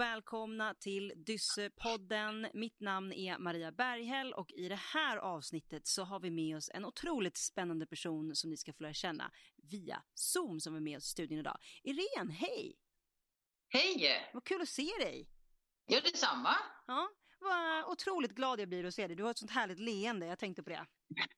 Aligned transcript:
och 0.00 0.04
välkomna 0.04 0.74
till 0.74 1.12
Dyssepodden. 1.16 2.46
Mitt 2.54 2.80
namn 2.80 3.12
är 3.12 3.38
Maria 3.38 3.72
Berghäll 3.72 4.32
och 4.32 4.52
i 4.52 4.68
det 4.68 4.80
här 4.94 5.16
avsnittet 5.16 5.86
så 5.86 6.04
har 6.04 6.20
vi 6.20 6.30
med 6.30 6.56
oss 6.56 6.70
en 6.74 6.84
otroligt 6.84 7.36
spännande 7.36 7.86
person 7.86 8.36
som 8.36 8.50
ni 8.50 8.56
ska 8.56 8.72
få 8.72 8.82
lära 8.82 8.92
känna 8.92 9.30
via 9.56 10.02
Zoom 10.14 10.60
som 10.60 10.76
är 10.76 10.80
med 10.80 10.96
oss 10.96 11.04
i 11.04 11.08
studion 11.08 11.38
idag. 11.38 11.58
Irene, 11.82 12.32
hej! 12.32 12.76
Hej! 13.68 14.30
Vad 14.32 14.44
kul 14.44 14.62
att 14.62 14.68
se 14.68 14.90
dig! 15.00 15.30
Ja, 15.86 16.00
detsamma. 16.00 16.56
Ja, 16.86 17.10
vad 17.40 17.84
otroligt 17.92 18.32
glad 18.32 18.60
jag 18.60 18.68
blir 18.68 18.84
att 18.84 18.94
se 18.94 19.06
dig. 19.06 19.16
Du 19.16 19.22
har 19.22 19.30
ett 19.30 19.38
sånt 19.38 19.50
härligt 19.50 19.78
leende, 19.78 20.26
jag 20.26 20.38
tänkte 20.38 20.62
på 20.62 20.70
det. 20.70 20.86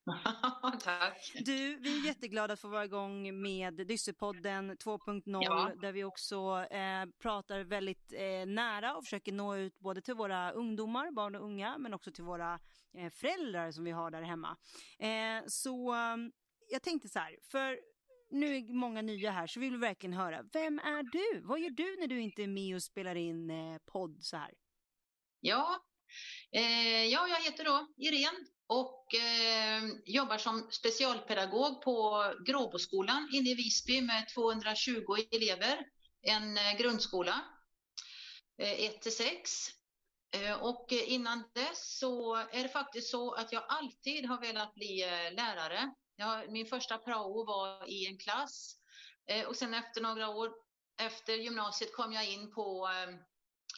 Tack. 0.80 1.33
Du, 1.45 1.77
vi 1.77 2.01
är 2.01 2.06
jätteglada 2.06 2.52
att 2.55 2.61
få 2.61 2.69
vara 2.69 2.84
igång 2.84 3.42
med 3.42 3.75
Dyssepodden 3.75 4.73
2.0 4.77 5.23
Ja. 5.42 5.73
där 5.80 5.92
vi 5.92 6.05
också 6.05 6.66
eh, 6.70 7.06
pratar 7.23 7.61
väldigt 7.65 8.12
eh, 8.12 8.47
nära 8.47 8.97
och 8.97 9.05
försöker 9.05 9.33
nå 9.33 9.56
ut 9.56 9.78
både 9.78 10.01
till 10.02 10.15
våra 10.15 10.51
ungdomar, 10.52 11.11
barn 11.11 11.34
och 11.34 11.45
unga, 11.45 11.78
men 11.78 11.95
också 11.95 12.12
till 12.12 12.25
våra 12.25 12.61
eh, 12.98 13.11
föräldrar 13.11 13.70
som 13.70 13.84
vi 13.84 13.91
har 13.91 14.11
där 14.11 14.23
hemma. 14.23 14.56
Eh, 14.98 15.42
så 15.47 15.95
jag 16.70 16.83
tänkte 16.83 17.09
så 17.09 17.19
här, 17.19 17.39
för 17.50 17.80
nu 18.30 18.56
är 18.56 18.75
många 18.75 19.03
nya 19.03 19.30
här 19.30 19.47
så 19.47 19.61
vi 19.61 19.69
vill 19.70 19.78
verkligen 19.78 20.12
höra, 20.16 20.42
vem 20.53 20.78
är 20.78 21.03
du? 21.03 21.41
Vad 21.41 21.61
gör 21.61 21.70
du 21.70 21.97
när 22.00 22.06
du 22.06 22.20
inte 22.20 22.42
är 22.42 22.47
med 22.48 22.75
och 22.75 22.83
spelar 22.83 23.14
in 23.14 23.50
eh, 23.50 23.78
podd 23.92 24.19
så 24.20 24.37
här? 24.37 24.55
Ja, 25.41 25.80
Eh, 26.52 27.05
ja, 27.05 27.29
jag 27.29 27.43
heter 27.43 27.65
då 27.65 27.87
Irene 27.97 28.39
och 28.66 29.15
eh, 29.15 29.83
jobbar 30.05 30.39
som 30.39 30.69
specialpedagog 30.70 31.83
på 31.83 32.25
Gråboskolan 32.47 33.28
inne 33.33 33.50
i 33.50 33.55
Visby 33.55 34.00
med 34.00 34.28
220 34.34 35.17
elever. 35.31 35.86
En 36.23 36.59
eh, 36.59 36.77
grundskola, 36.78 37.41
1 38.59 39.03
till 39.03 39.17
6. 39.17 39.51
Och 40.61 40.92
innan 40.92 41.45
dess 41.55 41.98
så 41.98 42.36
är 42.36 42.62
det 42.62 42.69
faktiskt 42.69 43.11
så 43.11 43.33
att 43.33 43.53
jag 43.53 43.64
alltid 43.69 44.27
har 44.27 44.41
velat 44.41 44.75
bli 44.75 45.05
lärare. 45.33 45.95
Jag, 46.17 46.53
min 46.53 46.67
första 46.67 46.98
prao 46.98 47.45
var 47.45 47.91
i 47.91 48.06
en 48.06 48.19
klass 48.19 48.77
och 49.47 49.56
sen 49.56 49.75
efter 49.75 50.01
några 50.01 50.29
år 50.29 50.53
efter 51.01 51.34
gymnasiet 51.34 51.95
kom 51.95 52.12
jag 52.12 52.29
in 52.29 52.55
på 52.55 52.89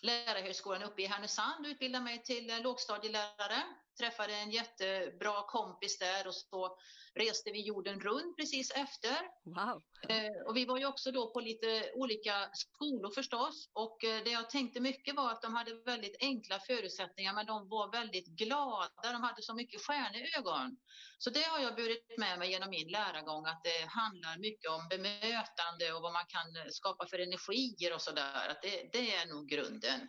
Lärarhögskolan 0.04 0.82
uppe 0.82 1.02
i 1.02 1.06
Härnösand 1.06 1.66
och 1.66 1.70
utbildade 1.70 2.04
mig 2.04 2.22
till 2.22 2.50
eh, 2.50 2.60
lågstadielärare. 2.60 3.62
Träffade 4.00 4.34
en 4.34 4.50
jättebra 4.50 5.42
kompis 5.42 5.98
där 5.98 6.26
och 6.26 6.34
så 6.34 6.78
reste 7.14 7.50
vi 7.50 7.60
jorden 7.66 8.00
runt 8.00 8.36
precis 8.36 8.70
efter. 8.70 9.16
Wow! 9.44 9.82
Eh, 10.08 10.46
och 10.46 10.56
vi 10.56 10.64
var 10.64 10.78
ju 10.78 10.86
också 10.86 11.12
då 11.12 11.32
på 11.32 11.40
lite 11.40 11.90
olika 11.94 12.50
skolor 12.52 13.10
förstås 13.14 13.70
och 13.72 14.04
eh, 14.04 14.24
det 14.24 14.30
jag 14.30 14.50
tänkte 14.50 14.80
mycket 14.80 15.16
var 15.16 15.30
att 15.30 15.42
de 15.42 15.54
hade 15.54 15.74
väldigt 15.74 16.16
enkla 16.20 16.60
förutsättningar 16.60 17.34
men 17.34 17.46
de 17.46 17.68
var 17.68 17.92
väldigt 17.92 18.26
glada, 18.26 19.12
de 19.12 19.22
hade 19.22 19.42
så 19.42 19.54
mycket 19.54 19.80
stjärneögon. 19.86 20.76
Så 21.18 21.30
det 21.30 21.42
har 21.42 21.58
jag 21.58 21.76
burit 21.76 22.18
med 22.18 22.38
mig 22.38 22.50
genom 22.50 22.70
min 22.70 22.88
lärargång 22.88 23.46
att 23.46 23.64
det 23.64 23.86
handlar 23.88 24.38
mycket 24.38 24.70
om 24.70 24.88
bemötande 24.88 25.92
och 25.94 26.02
vad 26.02 26.12
man 26.12 26.26
kan 26.26 26.72
skapa 26.72 27.06
för 27.06 27.18
energier 27.18 27.94
och 27.94 28.02
sådär. 28.02 28.58
Det, 28.62 28.88
det 28.92 29.14
är 29.14 29.26
nog 29.26 29.48
grunden. 29.48 30.08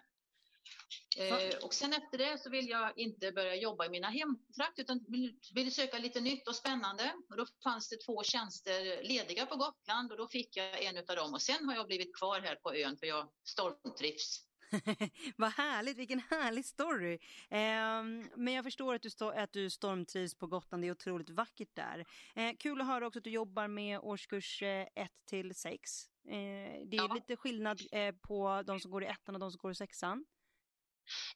Eh, 1.17 1.57
och 1.63 1.73
sen 1.73 1.93
efter 1.93 2.17
det 2.17 2.37
så 2.37 2.49
vill 2.49 2.69
jag 2.69 2.97
inte 2.97 3.31
börja 3.31 3.55
jobba 3.55 3.85
i 3.85 3.89
mina 3.89 4.09
hemtrakt 4.09 4.79
utan 4.79 5.05
vill, 5.55 5.75
söka 5.75 5.97
lite 5.97 6.21
nytt 6.21 6.47
och 6.47 6.55
spännande. 6.55 7.13
Och 7.29 7.37
då 7.37 7.45
fanns 7.63 7.89
det 7.89 7.97
två 8.05 8.23
tjänster 8.23 9.03
lediga 9.03 9.45
på 9.45 9.55
Gotland 9.55 10.11
och 10.11 10.17
då 10.17 10.27
fick 10.27 10.55
jag 10.57 10.83
en 10.83 10.97
av 10.97 11.15
dem 11.15 11.33
och 11.33 11.41
sen 11.41 11.65
har 11.69 11.75
jag 11.75 11.87
blivit 11.87 12.17
kvar 12.17 12.39
här 12.39 12.55
på 12.55 12.73
ön 12.75 12.97
för 12.97 13.07
jag 13.07 13.29
stormtrivs. 13.43 14.41
Vad 15.37 15.51
härligt, 15.51 15.97
vilken 15.97 16.19
härlig 16.19 16.65
story. 16.65 17.19
Ehm, 17.49 18.29
men 18.35 18.53
jag 18.53 18.63
förstår 18.63 18.95
att 18.95 19.01
du, 19.01 19.09
sto- 19.09 19.43
att 19.43 19.53
du 19.53 19.69
stormtrivs 19.69 20.35
på 20.35 20.47
Gotland, 20.47 20.83
det 20.83 20.87
är 20.87 20.91
otroligt 20.91 21.29
vackert 21.29 21.69
där. 21.73 22.05
Eh, 22.35 22.55
kul 22.59 22.81
att 22.81 22.87
höra 22.87 23.07
också 23.07 23.17
att 23.19 23.23
du 23.23 23.29
jobbar 23.29 23.67
med 23.67 23.99
årskurs 23.99 24.63
1 24.63 25.11
till 25.29 25.55
6. 25.55 25.91
Eh, 26.27 26.33
det 26.33 26.97
är 26.97 27.07
Ja. 27.07 27.13
lite 27.13 27.35
skillnad 27.35 27.81
eh, 27.91 28.15
på 28.15 28.63
de 28.67 28.79
som 28.79 28.91
går 28.91 29.03
i 29.03 29.07
ettan 29.07 29.35
och 29.35 29.39
de 29.41 29.51
som 29.51 29.57
går 29.57 29.71
i 29.71 29.75
sexan. 29.75 30.25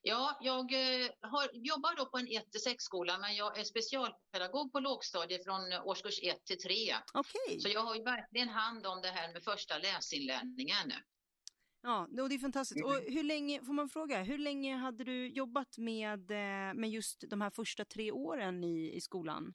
Ja, 0.01 0.37
jag 0.41 0.73
eh, 0.73 1.09
har, 1.21 1.49
jobbar 1.53 1.95
då 1.95 2.05
på 2.05 2.17
en 2.17 2.27
1-6 2.27 2.75
skola 2.79 3.17
men 3.17 3.35
jag 3.35 3.59
är 3.59 3.63
specialpedagog 3.63 4.71
på 4.71 4.79
lågstadiet 4.79 5.43
från 5.43 5.71
eh, 5.71 5.87
årskurs 5.87 6.19
1 6.23 6.45
till 6.45 6.57
3. 6.57 6.73
Okej, 7.13 7.59
Så 7.59 7.69
jag 7.69 7.81
har 7.81 7.95
ju 7.95 8.03
verkligen 8.03 8.49
hand 8.49 8.87
om 8.87 9.01
det 9.01 9.09
här 9.09 9.33
med 9.33 9.43
första 9.43 9.77
läsinlärningen. 9.77 10.91
ja, 11.81 12.07
och 12.21 12.29
det 12.29 12.35
är 12.35 12.39
fantastiskt. 12.39 12.85
Mm. 12.85 12.89
Och 12.89 13.03
hur 13.13 13.23
länge, 13.23 13.65
får 13.65 13.73
man 13.73 13.89
fråga, 13.89 14.23
hur 14.23 14.37
länge 14.37 14.75
hade 14.75 15.03
du 15.03 15.27
jobbat 15.27 15.77
med, 15.77 16.31
eh, 16.31 16.73
med 16.73 16.89
just 16.89 17.23
de 17.29 17.41
här 17.41 17.49
första 17.49 17.85
tre 17.85 18.11
åren 18.11 18.63
i, 18.63 18.95
i 18.95 19.01
skolan? 19.01 19.53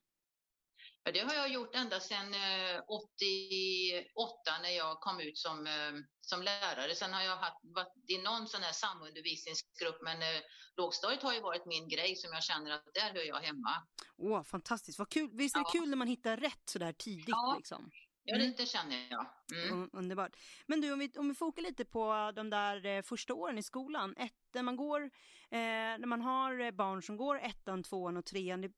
Ja, 1.07 1.13
det 1.13 1.21
har 1.21 1.35
jag 1.35 1.53
gjort 1.53 1.75
ända 1.75 2.01
sedan 2.01 2.35
eh, 2.35 2.81
88 2.89 4.59
när 4.63 4.71
jag 4.71 5.01
kom 5.01 5.21
ut 5.21 5.39
som, 5.39 5.67
eh, 5.67 5.93
som 6.21 6.43
lärare. 6.43 6.95
Sen 6.95 7.13
har 7.13 7.23
jag 7.23 7.37
haft, 7.37 7.61
varit 7.63 7.95
i 8.09 8.19
någon 8.19 8.49
sån 8.49 8.63
här 8.63 8.73
samundervisningsgrupp 8.73 10.03
men 10.03 10.23
eh, 10.23 10.41
lågstadiet 10.77 11.23
har 11.23 11.35
ju 11.35 11.41
varit 11.41 11.67
min 11.67 11.89
grej 11.89 12.17
som 12.17 12.33
jag 12.33 12.43
känner 12.43 12.71
att 12.71 12.85
där 12.95 13.13
hör 13.15 13.23
jag 13.27 13.41
hemma. 13.41 13.71
Åh, 14.19 14.43
fantastiskt, 14.43 14.99
vad 14.99 15.09
kul. 15.09 15.31
Visst 15.33 15.57
är 15.57 15.61
det 15.61 15.65
Ja. 15.75 15.81
kul 15.81 15.89
när 15.91 15.97
man 15.97 16.09
hittar 16.09 16.37
rätt 16.37 16.63
sådär 16.69 16.93
tidigt 16.93 17.25
Ja. 17.29 17.55
liksom? 17.59 17.91
Ja, 18.27 18.35
Mm. 18.37 18.51
det, 18.51 18.57
det 18.57 18.67
känner 18.67 18.97
jag. 19.11 19.27
Mm. 19.53 19.83
Un- 19.83 19.91
Underbart. 19.93 20.37
Men 20.67 20.81
du, 20.81 20.93
om 20.93 20.99
vi, 20.99 21.12
om 21.17 21.29
vi 21.29 21.35
fokar 21.35 21.62
lite 21.62 21.85
på 21.85 22.33
de 22.37 22.51
där 22.51 22.87
eh, 22.87 23.03
första 23.03 23.35
åren 23.35 23.59
i 23.59 23.62
skolan. 23.62 24.15
Ett, 24.17 24.33
när 24.55 24.62
man 24.62 24.77
går, 24.77 25.03
eh, 25.51 25.59
när 25.99 26.07
man 26.07 26.21
har 26.21 26.61
eh, 26.61 26.71
barn 26.71 27.03
som 27.03 27.17
går 27.17 27.39
ettan, 27.41 27.83
tvåan 27.83 28.17
och 28.17 28.25
trean. 28.25 28.61
Det, 28.61 28.73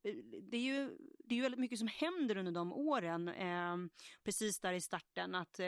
det, 0.51 0.57
är 0.57 0.61
ju, 0.61 0.97
det 1.25 1.35
är 1.35 1.37
ju 1.37 1.43
väldigt 1.43 1.61
mycket 1.61 1.79
som 1.79 1.89
händer 1.89 2.37
under 2.37 2.53
de 2.53 2.73
åren. 2.73 3.29
Eh, 3.29 3.77
precis 4.25 4.61
där 4.61 4.73
i 4.73 4.81
starten. 4.81 5.35
Att 5.35 5.59
eh, 5.61 5.67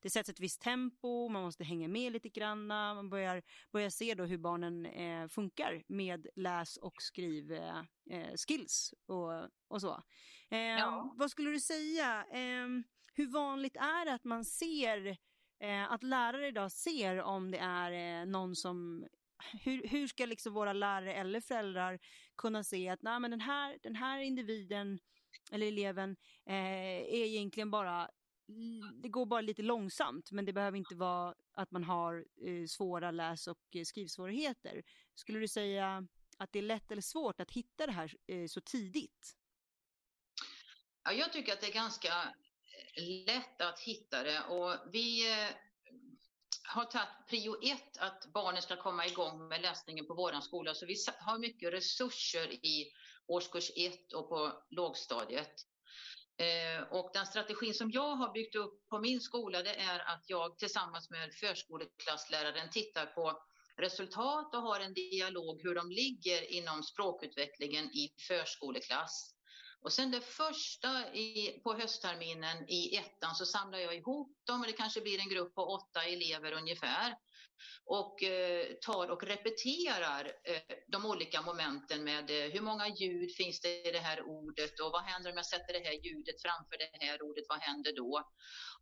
det 0.00 0.10
sätts 0.10 0.28
ett 0.28 0.40
visst 0.40 0.60
tempo, 0.60 1.28
man 1.28 1.42
måste 1.42 1.64
hänga 1.64 1.88
med 1.88 2.12
lite 2.12 2.28
granna. 2.28 2.94
Man 2.94 3.10
börjar, 3.10 3.42
börjar 3.72 3.90
se 3.90 4.14
då 4.14 4.24
hur 4.24 4.38
barnen 4.38 4.86
eh, 4.86 5.28
funkar 5.28 5.82
med 5.88 6.26
läs 6.36 6.76
och 6.76 7.02
skriv 7.02 7.52
eh, 7.52 7.78
eh, 8.10 8.34
skills 8.48 8.94
och, 9.06 9.48
och 9.68 9.80
så. 9.80 10.02
Eh, 10.50 10.58
Ja. 10.58 11.14
Vad 11.16 11.30
skulle 11.30 11.50
du 11.50 11.60
säga? 11.60 12.24
Hur 13.12 13.26
vanligt 13.26 13.76
är 13.76 14.04
det 14.04 14.14
att 14.14 14.24
man 14.24 14.44
ser, 14.44 15.16
eh, 15.60 15.92
att 15.92 16.02
lärare 16.02 16.48
idag 16.48 16.72
ser 16.72 17.22
om 17.22 17.50
det 17.50 17.58
är 17.58 18.20
eh, 18.20 18.26
någon 18.26 18.56
som 18.56 19.06
hur, 19.62 19.88
hur 19.88 20.08
ska 20.08 20.26
liksom 20.26 20.52
våra 20.52 20.72
lärare 20.72 21.14
eller 21.14 21.40
föräldrar 21.40 21.98
kunna 22.36 22.64
se 22.64 22.88
att 22.88 23.02
nej, 23.02 23.20
men 23.20 23.30
den, 23.30 23.40
här, 23.40 23.78
den 23.82 23.96
här 23.96 24.18
individen 24.18 24.98
eller 25.50 25.66
eleven 25.66 26.16
eh, 26.46 26.54
är 26.54 27.24
egentligen 27.24 27.70
bara 27.70 28.10
det 29.02 29.08
går 29.08 29.26
bara 29.26 29.40
lite 29.40 29.62
långsamt 29.62 30.30
men 30.30 30.44
det 30.44 30.52
behöver 30.52 30.78
inte 30.78 30.94
vara 30.94 31.34
att 31.52 31.70
man 31.70 31.84
har 31.84 32.24
eh, 32.46 32.66
svåra 32.66 33.10
läs 33.10 33.46
och 33.46 33.60
eh, 33.74 33.84
skrivsvårigheter. 33.84 34.82
Skulle 35.14 35.38
du 35.38 35.48
säga 35.48 36.06
att 36.38 36.52
det 36.52 36.58
är 36.58 36.62
lätt 36.62 36.92
eller 36.92 37.02
svårt 37.02 37.40
att 37.40 37.50
hitta 37.50 37.86
det 37.86 37.92
här 37.92 38.14
eh, 38.26 38.46
så 38.46 38.60
tidigt? 38.60 39.36
Ja, 41.04 41.12
jag 41.12 41.32
tycker 41.32 41.52
att 41.52 41.60
det 41.60 41.66
är 41.66 41.74
ganska 41.74 42.12
lätt 42.96 43.60
att 43.60 43.80
hitta 43.80 44.22
det 44.22 44.40
och 44.48 44.76
vi 44.92 45.32
eh, 45.32 45.48
har 46.64 46.84
tagit 46.84 47.08
prio 47.28 47.72
ett 47.72 47.98
att 47.98 48.26
barnen 48.34 48.62
ska 48.62 48.76
komma 48.76 49.06
igång 49.06 49.48
med 49.48 49.62
läsningen 49.62 50.06
på 50.06 50.14
vår 50.14 50.40
skola 50.40 50.74
så 50.74 50.86
vi 50.86 50.96
har 51.20 51.38
mycket 51.38 51.72
resurser 51.72 52.66
i 52.66 52.92
årskurs 53.26 53.70
ett 53.76 54.12
och 54.12 54.28
på 54.28 54.62
lågstadiet. 54.70 55.52
Eh, 56.38 56.82
och 56.82 57.10
den 57.14 57.26
strategin 57.26 57.74
som 57.74 57.90
jag 57.90 58.16
har 58.16 58.32
byggt 58.32 58.54
upp 58.54 58.88
på 58.88 58.98
min 58.98 59.20
skola 59.20 59.62
det 59.62 59.74
är 59.74 59.98
att 59.98 60.24
jag 60.26 60.58
tillsammans 60.58 61.10
med 61.10 61.34
förskoleklassläraren 61.34 62.70
tittar 62.70 63.06
på 63.06 63.42
resultat 63.76 64.54
och 64.54 64.62
har 64.62 64.80
en 64.80 64.94
dialog 64.94 65.62
hur 65.62 65.74
de 65.74 65.90
ligger 65.90 66.52
inom 66.52 66.82
språkutvecklingen 66.82 67.84
i 67.84 68.14
förskoleklass. 68.28 69.34
Och 69.82 69.92
sen 69.92 70.10
det 70.10 70.20
första 70.20 71.14
i, 71.14 71.60
på 71.64 71.74
höstterminen 71.74 72.68
i 72.68 72.96
ettan 72.96 73.34
så 73.34 73.46
samlar 73.46 73.78
jag 73.78 73.96
ihop 73.96 74.36
dem 74.46 74.60
och 74.60 74.66
det 74.66 74.72
kanske 74.72 75.00
blir 75.00 75.18
en 75.18 75.28
grupp 75.28 75.54
på 75.54 75.62
åtta 75.62 76.04
elever 76.04 76.52
ungefär 76.52 77.16
och 77.84 78.22
eh, 78.22 78.66
tar 78.80 79.08
och 79.08 79.22
repeterar 79.22 80.32
eh, 80.44 80.76
de 80.86 81.06
olika 81.06 81.42
momenten 81.42 82.04
med 82.04 82.30
eh, 82.30 82.52
hur 82.52 82.60
många 82.60 82.88
ljud 82.88 83.34
finns 83.36 83.60
det 83.60 83.88
i 83.88 83.92
det 83.92 83.98
här 83.98 84.22
ordet 84.22 84.80
och 84.80 84.92
vad 84.92 85.02
händer 85.02 85.30
om 85.30 85.36
jag 85.36 85.46
sätter 85.46 85.72
det 85.72 85.84
här 85.88 86.06
ljudet 86.06 86.42
framför 86.42 86.78
det 86.78 87.06
här 87.06 87.22
ordet, 87.22 87.44
vad 87.48 87.58
händer 87.60 87.92
då? 87.96 88.30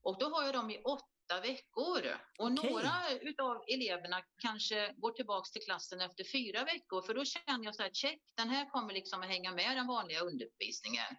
Och 0.02 0.18
då 0.18 0.28
har 0.28 0.44
jag 0.44 0.54
dem 0.54 0.70
i 0.70 0.82
åtta 0.82 1.40
veckor 1.42 2.16
och 2.38 2.50
Okej. 2.50 2.70
några 2.70 2.92
utav 3.20 3.64
eleverna 3.66 4.22
kanske 4.42 4.94
går 4.96 5.12
tillbaks 5.12 5.52
till 5.52 5.62
klassen 5.62 6.00
efter 6.00 6.24
fyra 6.24 6.64
veckor 6.64 7.02
för 7.02 7.14
då 7.14 7.24
känner 7.24 7.64
jag 7.64 7.74
så 7.74 7.82
här, 7.82 7.90
check, 7.92 8.20
den 8.36 8.48
här 8.48 8.70
kommer 8.70 8.94
liksom 8.94 9.22
att 9.22 9.28
hänga 9.28 9.52
med 9.52 9.76
den 9.76 9.86
vanliga 9.86 10.20
undervisningen. 10.20 11.16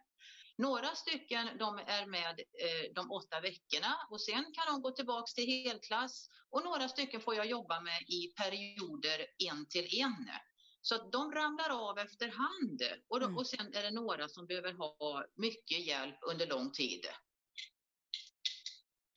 Några 0.57 0.95
stycken 0.95 1.57
de 1.59 1.77
är 1.77 2.05
med 2.05 2.39
eh, 2.39 2.93
de 2.95 3.11
åtta 3.11 3.39
veckorna 3.39 4.07
och 4.09 4.21
sen 4.21 4.45
kan 4.53 4.73
de 4.73 4.81
gå 4.81 4.91
tillbaks 4.91 5.33
till 5.33 5.47
helklass 5.47 6.27
och 6.49 6.63
några 6.63 6.89
stycken 6.89 7.21
får 7.21 7.35
jag 7.35 7.45
jobba 7.45 7.81
med 7.81 8.01
i 8.01 8.27
perioder 8.27 9.25
en 9.49 9.65
till 9.69 9.99
en. 10.01 10.27
Så 10.81 11.09
de 11.09 11.31
ramlar 11.31 11.89
av 11.89 11.99
efterhand 11.99 12.81
och, 13.09 13.19
då, 13.19 13.25
mm. 13.25 13.37
och 13.37 13.47
sen 13.47 13.73
är 13.73 13.83
det 13.83 13.91
några 13.91 14.29
som 14.29 14.47
behöver 14.47 14.73
ha 14.73 15.25
mycket 15.35 15.85
hjälp 15.85 16.17
under 16.21 16.47
lång 16.47 16.71
tid. 16.71 17.05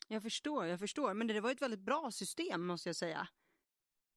Jag 0.08 0.22
förstår, 0.22 0.66
jag 0.66 0.78
förstår. 0.78 1.14
Men 1.14 1.26
det 1.26 1.40
var 1.40 1.50
ett 1.50 1.62
väldigt 1.62 1.80
bra 1.80 2.10
system 2.10 2.66
måste 2.66 2.88
jag 2.88 2.96
säga. 2.96 3.28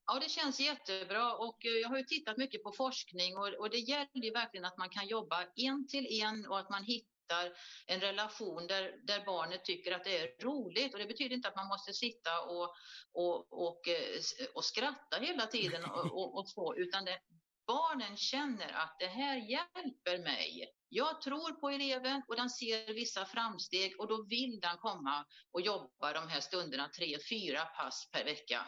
Ja, 0.06 0.18
det 0.20 0.28
känns 0.30 0.60
jättebra 0.60 1.34
och 1.34 1.66
eh, 1.66 1.72
jag 1.72 1.88
har 1.88 1.98
ju 1.98 2.04
tittat 2.04 2.36
mycket 2.36 2.62
på 2.62 2.72
forskning 2.72 3.36
och, 3.36 3.48
och 3.48 3.70
det 3.70 3.78
gäller 3.78 4.24
ju 4.24 4.30
verkligen 4.30 4.64
att 4.64 4.78
man 4.78 4.88
kan 4.88 5.06
jobba 5.06 5.46
en 5.56 5.88
till 5.88 6.22
en 6.22 6.46
och 6.46 6.58
att 6.58 6.70
man 6.70 6.84
hittar 6.84 7.52
en 7.86 8.00
relation 8.00 8.66
där, 8.66 9.06
där 9.06 9.24
barnet 9.26 9.64
tycker 9.64 9.92
att 9.92 10.04
det 10.04 10.18
är 10.18 10.44
roligt. 10.44 10.92
Och 10.92 10.98
det 10.98 11.06
betyder 11.06 11.36
inte 11.36 11.48
att 11.48 11.56
man 11.56 11.68
måste 11.68 11.92
sitta 11.92 12.40
och, 12.40 12.74
och, 13.12 13.52
och, 13.66 13.88
eh, 13.88 14.46
och 14.54 14.64
skratta 14.64 15.16
hela 15.16 15.46
tiden 15.46 15.84
och, 15.84 16.04
och, 16.04 16.38
och 16.38 16.48
så, 16.48 16.74
utan 16.76 17.04
det, 17.04 17.18
barnen 17.68 18.16
känner 18.16 18.72
att 18.72 18.96
det 18.98 19.06
här 19.06 19.36
hjälper 19.36 20.18
mig. 20.18 20.74
Jag 20.88 21.20
tror 21.20 21.52
på 21.52 21.70
eleven 21.70 22.22
och 22.28 22.36
den 22.36 22.50
ser 22.50 22.94
vissa 22.94 23.24
framsteg 23.24 24.00
och 24.00 24.08
då 24.08 24.24
vill 24.24 24.60
den 24.60 24.76
komma 24.76 25.24
och 25.52 25.60
jobba 25.60 26.12
de 26.12 26.28
här 26.28 26.40
stunderna, 26.40 26.88
tre, 26.88 27.16
fyra 27.30 27.64
pass 27.64 28.10
per 28.12 28.24
vecka. 28.24 28.60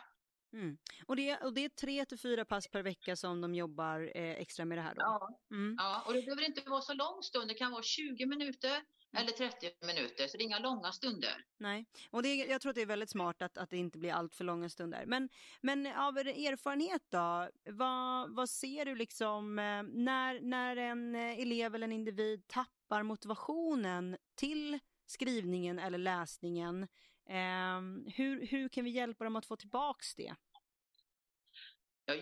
Mm. 0.52 0.78
Och, 1.06 1.16
det, 1.16 1.36
och 1.36 1.54
det 1.54 1.64
är 1.64 1.68
tre 1.68 2.04
till 2.04 2.18
fyra 2.18 2.44
pass 2.44 2.68
per 2.68 2.82
vecka 2.82 3.16
som 3.16 3.40
de 3.40 3.54
jobbar 3.54 4.00
eh, 4.14 4.30
extra 4.30 4.64
med 4.64 4.78
det 4.78 4.82
här 4.82 4.94
då? 4.94 5.00
Ja. 5.00 5.40
Mm. 5.50 5.76
ja, 5.78 6.02
och 6.06 6.14
det 6.14 6.22
behöver 6.22 6.46
inte 6.46 6.70
vara 6.70 6.80
så 6.80 6.94
lång 6.94 7.22
stund, 7.22 7.48
det 7.48 7.54
kan 7.54 7.72
vara 7.72 7.82
20 7.82 8.26
minuter 8.26 8.82
eller 9.12 9.32
30 9.32 9.86
minuter, 9.86 10.26
så 10.26 10.36
det 10.36 10.42
är 10.42 10.46
inga 10.46 10.58
långa 10.58 10.92
stunder. 10.92 11.44
Nej, 11.58 11.86
och 12.10 12.22
det, 12.22 12.34
jag 12.34 12.60
tror 12.60 12.70
att 12.70 12.76
det 12.76 12.82
är 12.82 12.86
väldigt 12.86 13.10
smart 13.10 13.42
att, 13.42 13.58
att 13.58 13.70
det 13.70 13.76
inte 13.76 13.98
blir 13.98 14.12
allt 14.12 14.36
för 14.36 14.44
långa 14.44 14.68
stunder. 14.68 15.06
Men, 15.06 15.28
men 15.60 15.86
av 15.86 16.18
erfarenhet 16.18 17.02
då, 17.08 17.48
vad, 17.64 18.34
vad 18.34 18.50
ser 18.50 18.84
du 18.84 18.94
liksom 18.94 19.58
eh, 19.58 19.82
när, 19.82 20.40
när 20.40 20.76
en 20.76 21.14
eh, 21.14 21.40
elev 21.40 21.74
eller 21.74 21.84
en 21.84 21.92
individ 21.92 22.48
tappar 22.48 23.02
motivationen 23.02 24.16
till 24.34 24.78
skrivningen 25.06 25.78
eller 25.78 25.98
läsningen? 25.98 26.88
Eh, 27.28 27.80
hur, 28.16 28.46
hur 28.46 28.68
kan 28.68 28.84
vi 28.84 28.90
hjälpa 28.90 29.24
dem 29.24 29.36
att 29.36 29.46
få 29.46 29.56
tillbaks 29.56 30.14
det? 30.14 30.34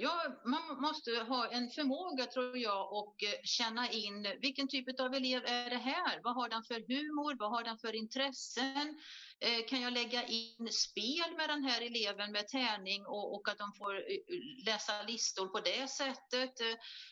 Ja, 0.01 0.41
man 0.45 0.81
måste 0.81 1.11
ha 1.11 1.49
en 1.49 1.71
förmåga 1.71 2.27
tror 2.27 2.59
jag 2.59 2.93
och 2.93 3.23
eh, 3.23 3.41
känna 3.45 3.91
in 3.91 4.27
vilken 4.41 4.69
typ 4.69 5.01
av 5.01 5.15
elev 5.15 5.43
är 5.47 5.71
det 5.71 5.77
här? 5.77 6.21
Vad 6.23 6.35
har 6.35 6.49
den 6.49 6.65
för 6.65 6.75
humor? 6.75 7.37
Vad 7.39 7.51
har 7.51 7.63
den 7.63 7.79
för 7.79 7.95
intressen? 7.95 9.01
Eh, 9.41 9.67
kan 9.69 9.81
jag 9.81 9.93
lägga 9.93 10.25
in 10.27 10.69
spel 10.73 11.37
med 11.37 11.49
den 11.49 11.65
här 11.65 11.81
eleven 11.81 12.33
med 12.33 12.49
tärning 12.49 13.07
och, 13.07 13.35
och 13.35 13.49
att 13.49 13.59
de 13.59 13.73
får 13.73 13.95
eh, 13.95 14.19
läsa 14.67 15.03
listor 15.03 15.47
på 15.49 15.61
det 15.61 15.91
sättet? 15.91 16.61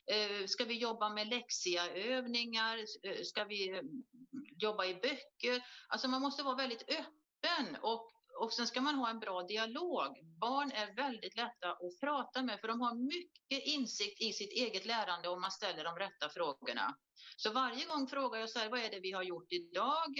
Eh, 0.07 0.47
ska 0.47 0.65
vi 0.65 0.79
jobba 0.79 1.09
med 1.09 1.29
läxiaövningar? 1.29 2.79
Ska 3.25 3.45
vi 3.45 3.83
jobba 4.57 4.85
i 4.85 4.95
böcker? 4.95 5.63
Alltså 5.89 6.09
man 6.09 6.23
måste 6.23 6.43
vara 6.43 6.57
väldigt 6.57 6.83
öppen 6.83 7.26
och 7.81 8.13
och 8.39 8.53
sen 8.53 8.67
ska 8.67 8.81
man 8.81 8.95
ha 8.95 9.11
en 9.11 9.19
bra 9.19 9.43
dialog. 9.43 10.19
Barn 10.41 10.73
är 10.73 10.95
väldigt 10.95 11.37
lätta 11.37 11.71
att 11.71 12.01
prata 12.01 12.43
med 12.43 12.61
för 12.61 12.69
de 12.69 12.81
har 12.81 12.95
mycket 12.95 13.67
insikt 13.67 14.21
i 14.21 14.33
sitt 14.33 14.53
eget 14.53 14.85
lärande 14.87 15.29
om 15.29 15.41
man 15.41 15.51
ställer 15.51 15.85
de 15.85 15.99
rätta 15.99 16.29
frågorna. 16.29 16.97
Så 17.37 17.53
varje 17.53 17.87
gång 17.87 18.07
frågar 18.09 18.41
jag 18.41 18.51
så 18.51 18.59
här, 18.59 18.69
vad 18.71 18.81
är 18.81 18.91
det 18.91 19.01
vi 19.01 19.13
har 19.13 19.23
gjort 19.23 19.53
idag? 19.53 20.19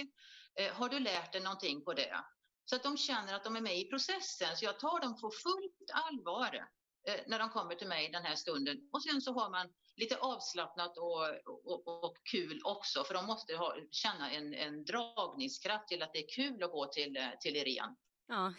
Eh, 0.59 0.73
har 0.73 0.89
du 0.89 0.99
lärt 0.99 1.31
dig 1.31 1.41
någonting 1.41 1.83
på 1.83 1.93
det? 1.93 2.23
Så 2.65 2.75
att 2.75 2.83
de 2.83 2.97
känner 2.97 3.33
att 3.33 3.43
de 3.43 3.55
är 3.55 3.61
med 3.61 3.77
i 3.77 3.89
processen. 3.89 4.57
Så 4.57 4.65
jag 4.65 4.79
tar 4.79 4.99
dem 4.99 5.21
på 5.21 5.31
fullt 5.43 5.91
allvar 5.93 6.67
eh, 7.07 7.19
när 7.27 7.39
de 7.39 7.49
kommer 7.49 7.75
till 7.75 7.87
mig 7.87 8.09
den 8.11 8.23
här 8.23 8.35
stunden. 8.35 8.77
Och 8.91 9.03
sen 9.03 9.21
så 9.21 9.33
har 9.33 9.49
man 9.49 9.67
lite 9.95 10.17
avslappnat 10.17 10.97
och, 10.97 11.21
och, 11.65 12.03
och 12.03 12.17
kul 12.31 12.61
också, 12.63 13.03
för 13.03 13.13
de 13.13 13.25
måste 13.25 13.55
ha, 13.55 13.75
känna 13.91 14.31
en, 14.31 14.53
en 14.53 14.85
dragningskraft 14.85 15.87
till 15.87 16.03
att 16.03 16.13
det 16.13 16.19
är 16.19 16.35
kul 16.35 16.63
att 16.63 16.71
gå 16.71 16.85
till, 16.85 17.17
till 17.41 17.55
Irene. 17.55 17.95
Ja, 18.29 18.53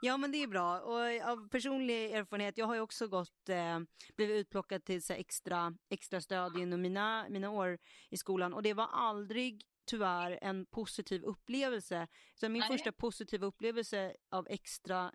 ja, 0.00 0.16
men 0.16 0.32
det 0.32 0.42
är 0.42 0.46
bra. 0.46 0.80
Och 0.80 1.30
av 1.30 1.48
personlig 1.48 2.12
erfarenhet, 2.12 2.58
jag 2.58 2.66
har 2.66 2.74
ju 2.74 2.80
också 2.80 3.08
gått, 3.08 3.48
eh, 3.48 3.80
blivit 4.16 4.36
utplockad 4.36 4.84
till 4.84 5.02
så 5.02 5.12
extra, 5.12 5.74
extra 5.90 6.20
stöd 6.20 6.56
inom 6.56 6.80
mina, 6.80 7.26
mina 7.28 7.50
år 7.50 7.78
i 8.10 8.16
skolan 8.16 8.54
och 8.54 8.62
det 8.62 8.74
var 8.74 8.88
aldrig 8.92 9.64
tyvärr 9.90 10.38
en 10.42 10.66
positiv 10.66 11.22
upplevelse. 11.22 12.08
Så 12.34 12.48
min 12.48 12.60
Nej. 12.60 12.68
första 12.68 12.92
positiva 12.92 13.46
upplevelse 13.46 14.16
av 14.30 14.46
extra 14.50 15.12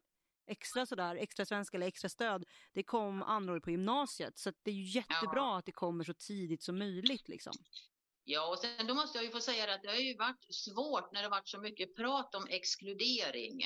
extra 0.47 0.86
sådär, 0.86 1.15
extra 1.15 1.45
svenska 1.45 1.77
eller 1.77 1.88
extra 1.88 2.09
stöd, 2.09 2.44
det 2.74 2.83
kom 2.83 3.24
andra 3.24 3.53
år 3.53 3.59
på 3.59 3.71
gymnasiet. 3.71 4.38
Så 4.38 4.51
det 4.63 4.71
är 4.71 4.75
ju 4.75 4.83
jättebra 4.83 5.39
ja. 5.39 5.57
att 5.57 5.65
det 5.65 5.71
kommer 5.71 6.03
så 6.03 6.13
tidigt 6.13 6.63
som 6.63 6.77
möjligt 6.77 7.27
liksom. 7.27 7.53
Ja, 8.24 8.47
och 8.47 8.59
sen 8.59 8.88
då 8.88 8.94
måste 8.94 9.18
jag 9.18 9.25
ju 9.25 9.31
få 9.31 9.39
säga 9.39 9.74
att 9.74 9.81
det 9.81 9.89
har 9.89 9.95
ju 9.95 10.18
varit 10.18 10.45
svårt 10.50 11.12
när 11.12 11.24
det 11.24 11.30
varit 11.30 11.47
så 11.47 11.59
mycket 11.59 11.95
prat 11.95 12.36
om 12.36 12.47
exkludering. 12.50 13.62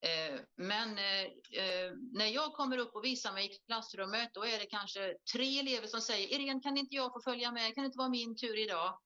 Eh, 0.00 0.40
men 0.56 0.98
eh, 0.98 1.22
eh, 1.62 1.92
när 2.12 2.26
jag 2.26 2.52
kommer 2.52 2.78
upp 2.78 2.94
och 2.94 3.04
visar 3.04 3.32
mig 3.32 3.46
i 3.46 3.58
klassrummet, 3.66 4.30
då 4.34 4.44
är 4.44 4.58
det 4.58 4.66
kanske 4.66 5.14
tre 5.34 5.58
elever 5.58 5.86
som 5.86 6.00
säger 6.00 6.28
Irene, 6.28 6.60
kan 6.60 6.76
inte 6.76 6.96
jag 6.96 7.12
få 7.12 7.20
följa 7.20 7.52
med? 7.52 7.74
Kan 7.74 7.82
det 7.82 7.86
inte 7.86 7.98
vara 7.98 8.08
min 8.08 8.36
tur 8.36 8.58
idag? 8.58 8.98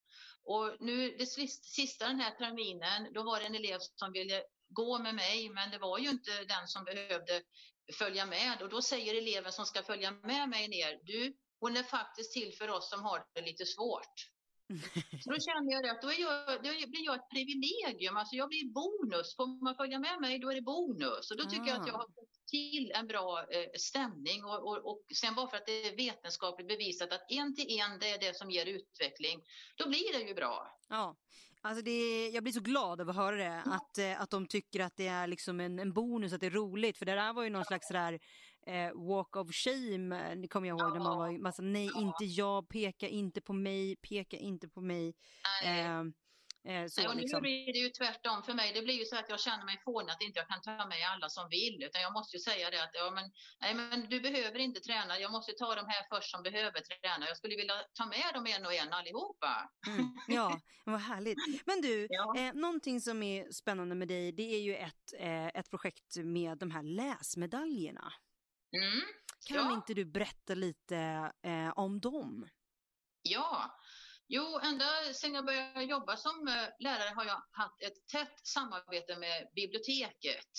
Och 0.44 0.76
nu 0.80 1.16
det 1.18 1.26
sista 1.26 2.06
den 2.06 2.20
här 2.20 2.30
terminen, 2.30 3.12
då 3.12 3.22
var 3.22 3.40
det 3.40 3.46
en 3.46 3.54
elev 3.54 3.78
som 3.80 4.12
ville 4.12 4.42
gå 4.72 4.98
med 4.98 5.14
mig, 5.14 5.50
men 5.50 5.70
det 5.70 5.78
var 5.78 5.98
ju 5.98 6.08
inte 6.10 6.44
den 6.44 6.68
som 6.68 6.84
behövde 6.84 7.42
följa 7.98 8.26
med. 8.26 8.62
Och 8.62 8.68
då 8.68 8.82
säger 8.82 9.14
eleven 9.14 9.52
som 9.52 9.66
ska 9.66 9.82
följa 9.82 10.10
med 10.10 10.48
mig 10.48 10.68
ner, 10.68 11.00
du, 11.02 11.36
hon 11.60 11.76
är 11.76 11.82
faktiskt 11.82 12.32
till 12.32 12.52
för 12.58 12.70
oss 12.70 12.90
som 12.90 13.02
har 13.02 13.24
det 13.34 13.40
lite 13.40 13.66
svårt. 13.66 14.32
Så 15.24 15.30
då 15.30 15.38
känner 15.40 15.72
jag 15.72 15.88
att 15.88 16.02
då, 16.02 16.12
jag, 16.12 16.46
då 16.62 16.70
blir 16.92 17.04
jag 17.04 17.14
ett 17.14 17.30
privilegium, 17.30 18.16
alltså 18.16 18.36
jag 18.36 18.48
blir 18.48 18.72
bonus. 18.72 19.36
Får 19.36 19.64
man 19.64 19.76
följa 19.76 19.98
med 19.98 20.20
mig 20.20 20.38
då 20.38 20.50
är 20.50 20.54
det 20.54 20.62
bonus. 20.62 21.30
Och 21.30 21.36
då 21.36 21.44
tycker 21.44 21.62
ah. 21.62 21.68
jag 21.68 21.80
att 21.80 21.86
jag 21.86 21.94
har 21.94 22.04
ah. 22.04 22.14
fått 22.14 22.46
till 22.50 22.92
en 22.94 23.06
bra 23.06 23.46
eh, 23.50 23.68
stämning 23.78 24.44
och, 24.44 24.66
och, 24.68 24.90
och 24.90 25.02
sen 25.14 25.34
bara 25.34 25.48
för 25.50 25.56
att 25.56 25.66
det 25.66 25.86
är 25.88 25.96
vetenskapligt 25.96 26.68
bevisat 26.68 27.12
att 27.12 27.30
en 27.30 27.54
till 27.54 27.80
en 27.80 27.98
det 27.98 28.10
är 28.10 28.18
det 28.18 28.36
som 28.36 28.50
ger 28.50 28.66
utveckling, 28.66 29.42
då 29.76 29.88
blir 29.88 30.12
det 30.12 30.28
ju 30.28 30.34
bra. 30.34 30.78
Ja, 30.88 31.16
Alltså 31.64 31.82
det, 31.84 32.28
jag 32.28 32.42
blir 32.42 32.52
så 32.52 32.60
glad 32.60 33.00
av 33.00 33.10
att 33.10 33.16
höra 33.16 33.36
det, 33.36 33.62
att, 33.66 33.98
eh, 33.98 34.20
att 34.22 34.30
de 34.30 34.46
tycker 34.46 34.80
att 34.80 34.96
det 34.96 35.06
är 35.06 35.26
liksom 35.26 35.60
en, 35.60 35.78
en 35.78 35.92
bonus, 35.92 36.32
att 36.32 36.40
det 36.40 36.46
är 36.46 36.50
roligt. 36.50 36.98
För 36.98 37.06
det 37.06 37.14
där 37.14 37.32
var 37.32 37.42
ju 37.44 37.50
någon 37.50 37.64
slags 37.64 37.86
sådär, 37.88 38.18
eh, 38.66 38.92
walk 38.94 39.36
of 39.36 39.48
shame, 39.52 40.34
det 40.34 40.48
kommer 40.48 40.68
jag 40.68 40.80
ihåg 40.80 40.92
när 40.92 41.04
man 41.04 41.18
var 41.18 41.38
massa, 41.38 41.62
nej 41.62 41.90
inte 41.96 42.24
jag, 42.24 42.68
peka 42.68 43.08
inte 43.08 43.40
på 43.40 43.52
mig, 43.52 43.96
peka 43.96 44.36
inte 44.36 44.68
på 44.68 44.80
mig. 44.80 45.14
Eh, 45.64 45.82
Eh, 45.82 46.02
så, 46.64 47.00
Nej, 47.00 47.08
och 47.08 47.16
nu 47.16 47.22
liksom. 47.22 47.40
blir 47.42 47.72
det 47.72 47.78
ju 47.78 47.88
tvärtom 47.88 48.42
för 48.42 48.54
mig. 48.54 48.72
Det 48.74 48.82
blir 48.82 48.94
ju 48.94 49.04
så 49.04 49.16
att 49.16 49.28
jag 49.28 49.40
känner 49.40 49.64
mig 49.64 49.78
fånig 49.84 50.10
att 50.10 50.22
inte 50.22 50.38
jag 50.38 50.48
kan 50.48 50.62
ta 50.62 50.86
med 50.86 51.02
alla 51.12 51.28
som 51.28 51.48
vill. 51.48 51.82
Utan 51.82 52.02
jag 52.02 52.12
måste 52.12 52.36
ju 52.36 52.40
säga 52.40 52.70
det 52.70 52.82
att 52.82 52.90
ja, 52.92 53.10
men, 53.10 53.30
nej, 53.60 53.74
men 53.74 54.08
du 54.08 54.20
behöver 54.20 54.58
inte 54.58 54.80
träna. 54.80 55.18
Jag 55.18 55.32
måste 55.32 55.52
ta 55.52 55.74
de 55.74 55.86
här 55.86 56.02
först 56.12 56.30
som 56.30 56.42
behöver 56.42 56.80
träna. 56.80 57.26
Jag 57.26 57.36
skulle 57.36 57.56
vilja 57.56 57.74
ta 57.94 58.06
med 58.06 58.28
dem 58.34 58.46
en 58.46 58.66
och 58.66 58.74
en 58.74 58.92
allihopa. 58.92 59.70
Mm, 59.88 60.06
ja, 60.28 60.60
vad 60.84 61.00
härligt. 61.00 61.66
Men 61.66 61.80
du, 61.80 62.06
ja. 62.10 62.38
eh, 62.38 62.54
någonting 62.54 63.00
som 63.00 63.22
är 63.22 63.50
spännande 63.52 63.94
med 63.94 64.08
dig, 64.08 64.32
det 64.32 64.54
är 64.54 64.60
ju 64.60 64.74
ett, 64.76 65.06
eh, 65.18 65.46
ett 65.46 65.70
projekt 65.70 66.16
med 66.16 66.58
de 66.58 66.70
här 66.70 66.82
läsmedaljerna. 66.82 68.12
Mm, 68.76 69.00
kan 69.46 69.56
ja. 69.56 69.74
inte 69.74 69.94
du 69.94 70.04
berätta 70.04 70.54
lite 70.54 70.96
eh, 71.42 71.72
om 71.76 72.00
dem? 72.00 72.48
Ja, 73.22 73.78
Jo, 74.28 74.58
ända 74.62 74.84
sedan 75.14 75.34
jag 75.34 75.44
började 75.44 75.84
jobba 75.84 76.16
som 76.16 76.48
eh, 76.48 76.68
lärare 76.78 77.14
har 77.14 77.24
jag 77.24 77.42
haft 77.50 77.82
ett 77.82 78.06
tätt 78.12 78.46
samarbete 78.46 79.18
med 79.18 79.48
biblioteket. 79.54 80.50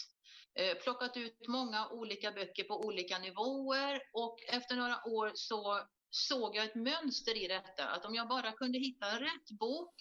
Eh, 0.56 0.78
plockat 0.78 1.18
ut 1.18 1.48
många 1.48 1.90
olika 1.90 2.32
böcker 2.32 2.64
på 2.64 2.86
olika 2.86 3.20
nivåer 3.20 4.02
och 4.14 4.40
efter 4.48 4.76
några 4.76 5.08
år 5.08 5.32
så 5.36 5.88
såg 6.10 6.56
jag 6.56 6.66
ett 6.66 6.76
mönster 6.76 7.44
i 7.44 7.48
detta. 7.48 7.88
Att 7.88 8.06
om 8.06 8.16
jag 8.16 8.28
bara 8.28 8.52
kunde 8.52 8.80
hitta 8.80 9.20
rätt 9.20 9.50
bok 9.60 9.96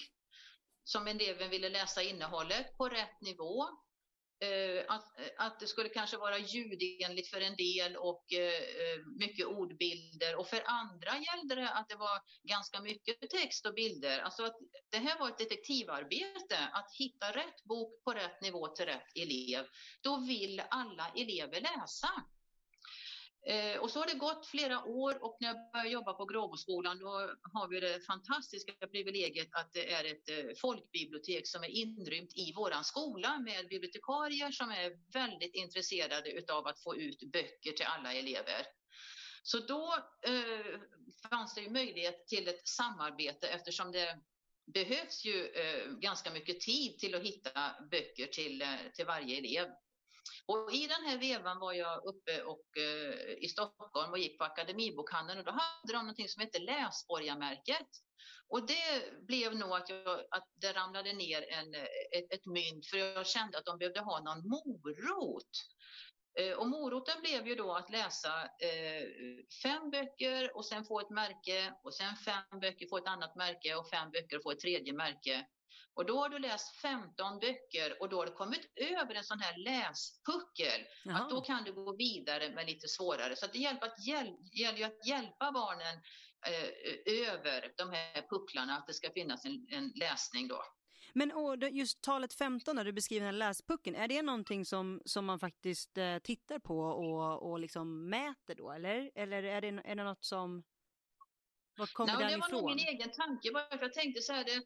som 0.84 1.06
eleven 1.06 1.50
ville 1.50 1.68
läsa 1.68 2.02
innehållet 2.02 2.76
på 2.76 2.88
rätt 2.88 3.20
nivå 3.20 3.68
Eh, 4.42 4.84
att, 4.88 5.04
att 5.38 5.60
det 5.60 5.66
skulle 5.66 5.88
kanske 5.88 6.16
vara 6.16 6.38
ljudenligt 6.38 7.28
för 7.30 7.40
en 7.40 7.56
del 7.56 7.96
och 7.96 8.32
eh, 8.32 9.06
mycket 9.18 9.46
ordbilder 9.46 10.36
och 10.36 10.46
för 10.46 10.62
andra 10.66 11.12
gällde 11.18 11.54
det 11.54 11.70
att 11.70 11.88
det 11.88 11.96
var 11.96 12.20
ganska 12.42 12.80
mycket 12.80 13.30
text 13.30 13.66
och 13.66 13.74
bilder. 13.74 14.18
Alltså 14.18 14.44
att 14.44 14.56
det 14.90 14.98
här 14.98 15.18
var 15.18 15.28
ett 15.28 15.38
detektivarbete, 15.38 16.58
att 16.72 16.92
hitta 16.98 17.32
rätt 17.32 17.64
bok 17.64 18.04
på 18.04 18.12
rätt 18.12 18.42
nivå 18.42 18.68
till 18.68 18.86
rätt 18.86 19.16
elev. 19.16 19.66
Då 20.02 20.16
vill 20.16 20.62
alla 20.70 21.12
elever 21.16 21.60
läsa. 21.60 22.08
Eh, 23.46 23.80
och 23.80 23.90
så 23.90 23.98
har 23.98 24.06
det 24.06 24.14
gått 24.14 24.46
flera 24.46 24.84
år 24.84 25.24
och 25.24 25.36
när 25.40 25.48
jag 25.48 25.56
började 25.72 25.90
jobba 25.90 26.12
på 26.12 26.24
Gråboskolan 26.24 26.98
då 26.98 27.10
har 27.52 27.68
vi 27.68 27.80
det 27.80 28.06
fantastiska 28.06 28.72
privilegiet 28.86 29.48
att 29.52 29.72
det 29.72 29.92
är 29.92 30.04
ett 30.04 30.28
eh, 30.28 30.54
folkbibliotek 30.60 31.48
som 31.48 31.64
är 31.64 31.68
inrymt 31.68 32.32
i 32.36 32.52
våran 32.52 32.84
skola 32.84 33.38
med 33.38 33.68
bibliotekarier 33.68 34.50
som 34.50 34.70
är 34.70 35.12
väldigt 35.12 35.54
intresserade 35.54 36.30
utav 36.30 36.66
att 36.66 36.82
få 36.82 36.96
ut 36.96 37.32
böcker 37.32 37.72
till 37.72 37.86
alla 37.86 38.12
elever. 38.12 38.66
Så 39.42 39.58
då 39.58 39.94
eh, 40.26 40.80
fanns 41.30 41.54
det 41.54 41.60
ju 41.60 41.70
möjlighet 41.70 42.26
till 42.26 42.48
ett 42.48 42.68
samarbete 42.68 43.48
eftersom 43.48 43.92
det 43.92 44.18
behövs 44.66 45.24
ju 45.24 45.46
eh, 45.46 45.92
ganska 45.92 46.30
mycket 46.30 46.60
tid 46.60 46.98
till 46.98 47.14
att 47.14 47.22
hitta 47.22 47.50
böcker 47.90 48.26
till, 48.26 48.62
eh, 48.62 48.76
till 48.94 49.06
varje 49.06 49.38
elev. 49.38 49.68
Och 50.46 50.72
I 50.72 50.86
den 50.86 51.04
här 51.04 51.18
vevan 51.18 51.58
var 51.58 51.72
jag 51.72 52.04
uppe 52.04 52.42
och, 52.42 52.66
eh, 52.76 53.44
i 53.44 53.48
Stockholm 53.48 54.10
och 54.10 54.18
gick 54.18 54.38
på 54.38 54.44
Akademibokhandeln 54.44 55.38
och 55.38 55.44
då 55.44 55.50
hade 55.52 55.92
de 55.92 56.06
något 56.06 56.30
som 56.30 56.40
hette 56.40 56.58
Läsborgarmärket. 56.58 57.88
Och 58.48 58.66
det 58.66 59.26
blev 59.26 59.56
nog 59.56 59.72
att, 59.72 59.88
jag, 59.88 60.20
att 60.30 60.48
det 60.54 60.72
ramlade 60.72 61.12
ner 61.12 61.42
en, 61.52 61.74
ett, 62.18 62.32
ett 62.34 62.46
mynt 62.46 62.86
för 62.86 62.96
jag 62.96 63.26
kände 63.26 63.58
att 63.58 63.64
de 63.64 63.78
behövde 63.78 64.00
ha 64.00 64.20
någon 64.20 64.48
morot. 64.48 65.50
Eh, 66.38 66.52
och 66.52 66.68
moroten 66.68 67.20
blev 67.20 67.46
ju 67.46 67.54
då 67.54 67.72
att 67.72 67.90
läsa 67.90 68.42
eh, 68.42 69.04
fem 69.62 69.90
böcker 69.90 70.56
och 70.56 70.66
sen 70.66 70.84
få 70.84 71.00
ett 71.00 71.10
märke 71.10 71.74
och 71.84 71.94
sen 71.94 72.16
fem 72.16 72.60
böcker, 72.60 72.86
få 72.88 72.98
ett 72.98 73.08
annat 73.08 73.36
märke 73.36 73.74
och 73.74 73.88
fem 73.88 74.10
böcker 74.10 74.36
och 74.36 74.42
få 74.42 74.50
ett 74.50 74.60
tredje 74.60 74.92
märke. 74.92 75.46
Och 75.94 76.06
då 76.06 76.18
har 76.18 76.28
du 76.28 76.38
läst 76.38 76.76
15 76.76 77.38
böcker 77.40 78.02
och 78.02 78.08
då 78.08 78.16
har 78.16 78.26
du 78.26 78.32
kommit 78.32 78.72
över 78.76 79.14
en 79.14 79.24
sån 79.24 79.40
här 79.40 79.56
läspuckel. 79.58 80.86
Jaha. 81.04 81.18
Att 81.18 81.30
då 81.30 81.40
kan 81.40 81.64
du 81.64 81.72
gå 81.72 81.96
vidare 81.96 82.50
med 82.50 82.66
lite 82.66 82.88
svårare. 82.88 83.36
Så 83.36 83.46
det 83.46 83.58
gäller 83.58 83.84
att, 83.84 84.06
hjäl 84.06 84.36
gäller 84.52 84.86
att 84.86 85.06
hjälpa 85.06 85.52
barnen 85.52 85.96
eh, 86.46 87.28
över 87.28 87.72
de 87.76 87.90
här 87.90 88.28
pucklarna, 88.30 88.76
att 88.76 88.86
det 88.86 88.94
ska 88.94 89.10
finnas 89.10 89.44
en, 89.44 89.66
en 89.70 89.92
läsning 89.94 90.48
då. 90.48 90.62
Men 91.14 91.32
just 91.72 92.02
talet 92.02 92.34
15 92.34 92.76
där 92.76 92.84
du 92.84 92.92
beskriver 92.92 93.26
den 93.26 93.34
här 93.34 93.48
läspucken, 93.48 93.94
är 93.94 94.08
det 94.08 94.22
någonting 94.22 94.64
som, 94.64 95.02
som 95.04 95.24
man 95.24 95.38
faktiskt 95.38 95.98
eh, 95.98 96.18
tittar 96.18 96.58
på 96.58 96.78
och, 96.78 97.50
och 97.50 97.60
liksom 97.60 98.08
mäter 98.08 98.54
då, 98.54 98.70
eller? 98.70 99.10
Eller 99.14 99.42
är 99.42 99.60
det, 99.60 99.68
är 99.84 99.94
det 99.94 100.04
något 100.04 100.24
som... 100.24 100.62
Var 101.82 101.86
kommer 101.86 102.12
Nej, 102.12 102.24
det 102.24 102.30
ifrån? 102.30 102.40
var 102.40 102.48
nog 102.48 102.76
min 102.76 102.88
egen 102.88 103.10
tanke, 103.10 103.50
för 103.52 103.78
jag 103.80 103.92
tänkte 103.92 104.22
så 104.22 104.32
här, 104.32 104.44
det, 104.44 104.56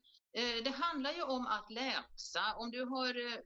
eh, 0.41 0.65
det 0.65 0.71
handlar 0.71 1.13
ju 1.13 1.23
om 1.23 1.47
att 1.47 1.71
läsa. 1.71 2.55
Om 2.57 2.71
du 2.71 2.85
har 2.85 3.33
eh, 3.33 3.39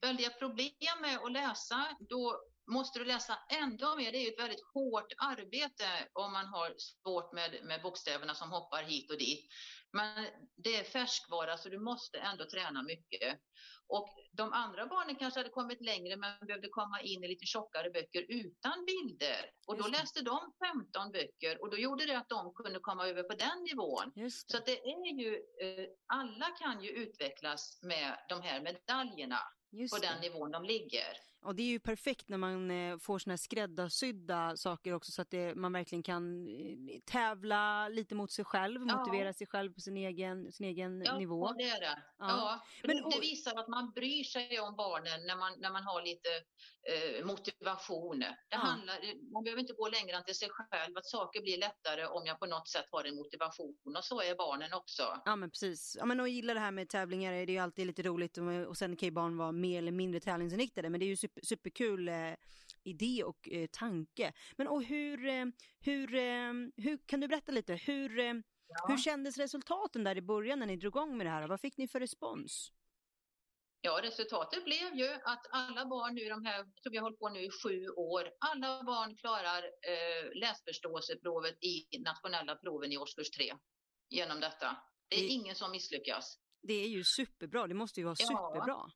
väldiga 0.00 0.30
problem 0.30 0.98
med 1.00 1.18
att 1.18 1.32
läsa, 1.32 1.96
då 2.08 2.40
måste 2.70 2.98
du 2.98 3.04
läsa 3.04 3.38
ändå 3.50 3.96
mer. 3.96 4.12
Det 4.12 4.18
är 4.18 4.22
ju 4.22 4.32
ett 4.32 4.40
väldigt 4.40 4.64
hårt 4.74 5.12
arbete 5.18 5.88
om 6.12 6.32
man 6.32 6.46
har 6.46 6.74
svårt 6.78 7.32
med, 7.32 7.50
med 7.64 7.82
bokstäverna 7.82 8.34
som 8.34 8.50
hoppar 8.50 8.82
hit 8.82 9.10
och 9.10 9.18
dit. 9.18 9.44
Men 9.92 10.26
det 10.56 10.76
är 10.76 10.84
färskvara 10.84 11.56
så 11.56 11.68
du 11.68 11.78
måste 11.78 12.18
ändå 12.18 12.44
träna 12.44 12.82
mycket. 12.82 13.38
Och 13.88 14.08
de 14.32 14.52
andra 14.52 14.86
barnen 14.86 15.16
kanske 15.16 15.40
hade 15.40 15.50
kommit 15.50 15.80
längre 15.80 16.16
men 16.16 16.46
behövde 16.46 16.68
komma 16.68 17.00
in 17.00 17.24
i 17.24 17.28
lite 17.28 17.46
tjockare 17.46 17.90
böcker 17.90 18.24
utan 18.28 18.84
bilder. 18.84 19.50
Och 19.66 19.78
då 19.82 19.88
läste 19.88 20.22
de 20.22 20.52
15 20.92 21.12
böcker 21.12 21.62
och 21.62 21.70
då 21.70 21.76
gjorde 21.76 22.06
det 22.06 22.18
att 22.18 22.28
de 22.28 22.54
kunde 22.54 22.78
komma 22.80 23.06
över 23.06 23.22
på 23.22 23.34
den 23.34 23.62
nivån. 23.64 24.30
Så 24.46 24.56
att 24.56 24.66
det 24.66 24.78
är 24.78 25.20
ju, 25.20 25.34
eh, 25.34 25.86
alla 26.06 26.46
kan 26.46 26.82
ju 26.82 26.90
utvecklas 26.90 27.78
med 27.82 28.18
de 28.28 28.42
här 28.42 28.60
medaljerna 28.60 29.38
på 29.92 29.98
den 29.98 30.20
nivån 30.20 30.50
de 30.50 30.64
ligger. 30.64 31.27
Och 31.40 31.54
det 31.54 31.62
är 31.62 31.66
ju 31.66 31.78
perfekt 31.78 32.28
när 32.28 32.38
man 32.38 32.70
eh, 32.70 32.98
får 32.98 33.18
såna 33.18 33.32
här 33.32 33.36
skräddarsydda 33.36 34.56
saker 34.56 34.94
också 34.94 35.12
så 35.12 35.22
att 35.22 35.30
det, 35.30 35.54
man 35.54 35.72
verkligen 35.72 36.02
kan 36.02 36.48
eh, 36.48 37.00
tävla 37.04 37.88
lite 37.88 38.14
mot 38.14 38.32
sig 38.32 38.44
själv, 38.44 38.80
ja. 38.88 38.96
motivera 38.96 39.32
sig 39.32 39.46
själv 39.46 39.72
på 39.72 39.80
sin 39.80 39.96
egen, 39.96 40.52
sin 40.52 40.66
egen 40.66 41.02
ja, 41.02 41.18
nivå. 41.18 41.46
Ja, 41.46 41.54
det 41.58 41.68
är 41.70 41.80
det. 41.80 42.02
Ja. 42.18 42.26
ja. 42.28 42.64
Men, 42.84 43.10
det 43.10 43.20
visar 43.20 43.58
att 43.58 43.68
man 43.68 43.92
bryr 43.92 44.24
sig 44.24 44.60
om 44.60 44.76
barnen 44.76 45.26
när 45.26 45.36
man, 45.36 45.52
när 45.58 45.70
man 45.70 45.82
har 45.82 46.02
lite 46.02 46.28
eh, 46.88 47.24
motivation. 47.26 48.24
Det 48.48 48.56
handlar, 48.56 48.96
man 49.32 49.44
behöver 49.44 49.60
inte 49.60 49.72
gå 49.72 49.88
längre 49.88 50.16
än 50.16 50.24
till 50.24 50.34
sig 50.34 50.48
själv, 50.50 50.96
att 50.96 51.06
saker 51.06 51.42
blir 51.42 51.58
lättare 51.58 52.06
om 52.06 52.26
jag 52.26 52.40
på 52.40 52.46
något 52.46 52.68
sätt 52.68 52.86
har 52.90 53.04
en 53.04 53.16
motivation 53.16 53.96
och 53.96 54.04
så 54.04 54.20
är 54.20 54.34
barnen 54.34 54.72
också. 54.72 55.02
Ja 55.24 55.36
men 55.36 55.50
precis. 55.50 55.96
Ja, 55.98 56.04
men 56.04 56.20
och 56.20 56.28
gillar 56.28 56.54
det 56.54 56.60
här 56.60 56.70
med 56.70 56.88
tävlingar, 56.88 57.32
det 57.32 57.38
är 57.38 57.46
ju 57.50 57.58
alltid 57.58 57.86
lite 57.86 58.02
roligt 58.02 58.38
och, 58.38 58.66
och 58.66 58.76
sen 58.76 58.96
kan 58.96 59.06
ju 59.06 59.10
barn 59.10 59.36
vara 59.36 59.52
mer 59.52 59.78
eller 59.78 59.92
mindre 59.92 60.20
tävlingsinriktade 60.20 60.90
men 60.90 61.00
det 61.00 61.06
är 61.06 61.08
ju 61.08 61.16
super, 61.16 61.42
superkul 61.44 62.08
eh, 62.08 62.34
idé 62.82 63.24
och 63.24 63.48
eh, 63.48 63.66
tanke. 63.66 64.32
Men 64.56 64.68
och 64.68 64.82
hur, 64.82 65.26
eh, 65.26 65.44
hur, 65.80 66.14
eh, 66.14 66.52
hur, 66.76 67.06
kan 67.06 67.20
du 67.20 67.28
berätta 67.28 67.52
lite, 67.52 67.74
hur, 67.74 68.18
ja. 68.18 68.42
hur 68.88 68.96
kändes 68.96 69.38
resultaten 69.38 70.04
där 70.04 70.16
i 70.16 70.22
början 70.22 70.58
när 70.58 70.66
ni 70.66 70.76
drog 70.76 70.90
igång 70.90 71.16
med 71.16 71.26
det 71.26 71.30
här? 71.30 71.48
Vad 71.48 71.60
fick 71.60 71.76
ni 71.76 71.88
för 71.88 72.00
respons? 72.00 72.72
Ja, 73.80 74.00
resultatet 74.02 74.64
blev 74.64 74.94
ju 74.94 75.08
att 75.24 75.46
alla 75.50 75.86
barn 75.86 76.14
nu, 76.14 76.28
de 76.28 76.44
här, 76.44 76.64
som 76.82 76.92
vi 76.92 76.96
har 76.96 77.02
hållit 77.02 77.18
på 77.18 77.28
nu 77.28 77.40
i 77.40 77.50
sju 77.50 77.88
år, 77.88 78.30
alla 78.38 78.82
barn 78.82 79.16
klarar 79.16 79.64
eh, 79.64 80.40
läsförståelseprovet 80.40 81.64
i 81.64 81.98
nationella 81.98 82.56
proven 82.56 82.92
i 82.92 82.98
årskurs 82.98 83.30
tre 83.30 83.54
genom 84.08 84.40
detta. 84.40 84.76
Det 85.08 85.16
är 85.16 85.20
det, 85.20 85.28
ingen 85.28 85.54
som 85.54 85.70
misslyckas. 85.70 86.38
Det 86.62 86.74
är 86.74 86.88
ju 86.88 87.04
superbra, 87.04 87.66
det 87.66 87.74
måste 87.74 88.00
ju 88.00 88.04
vara 88.04 88.16
ja. 88.18 88.26
superbra. 88.26 88.90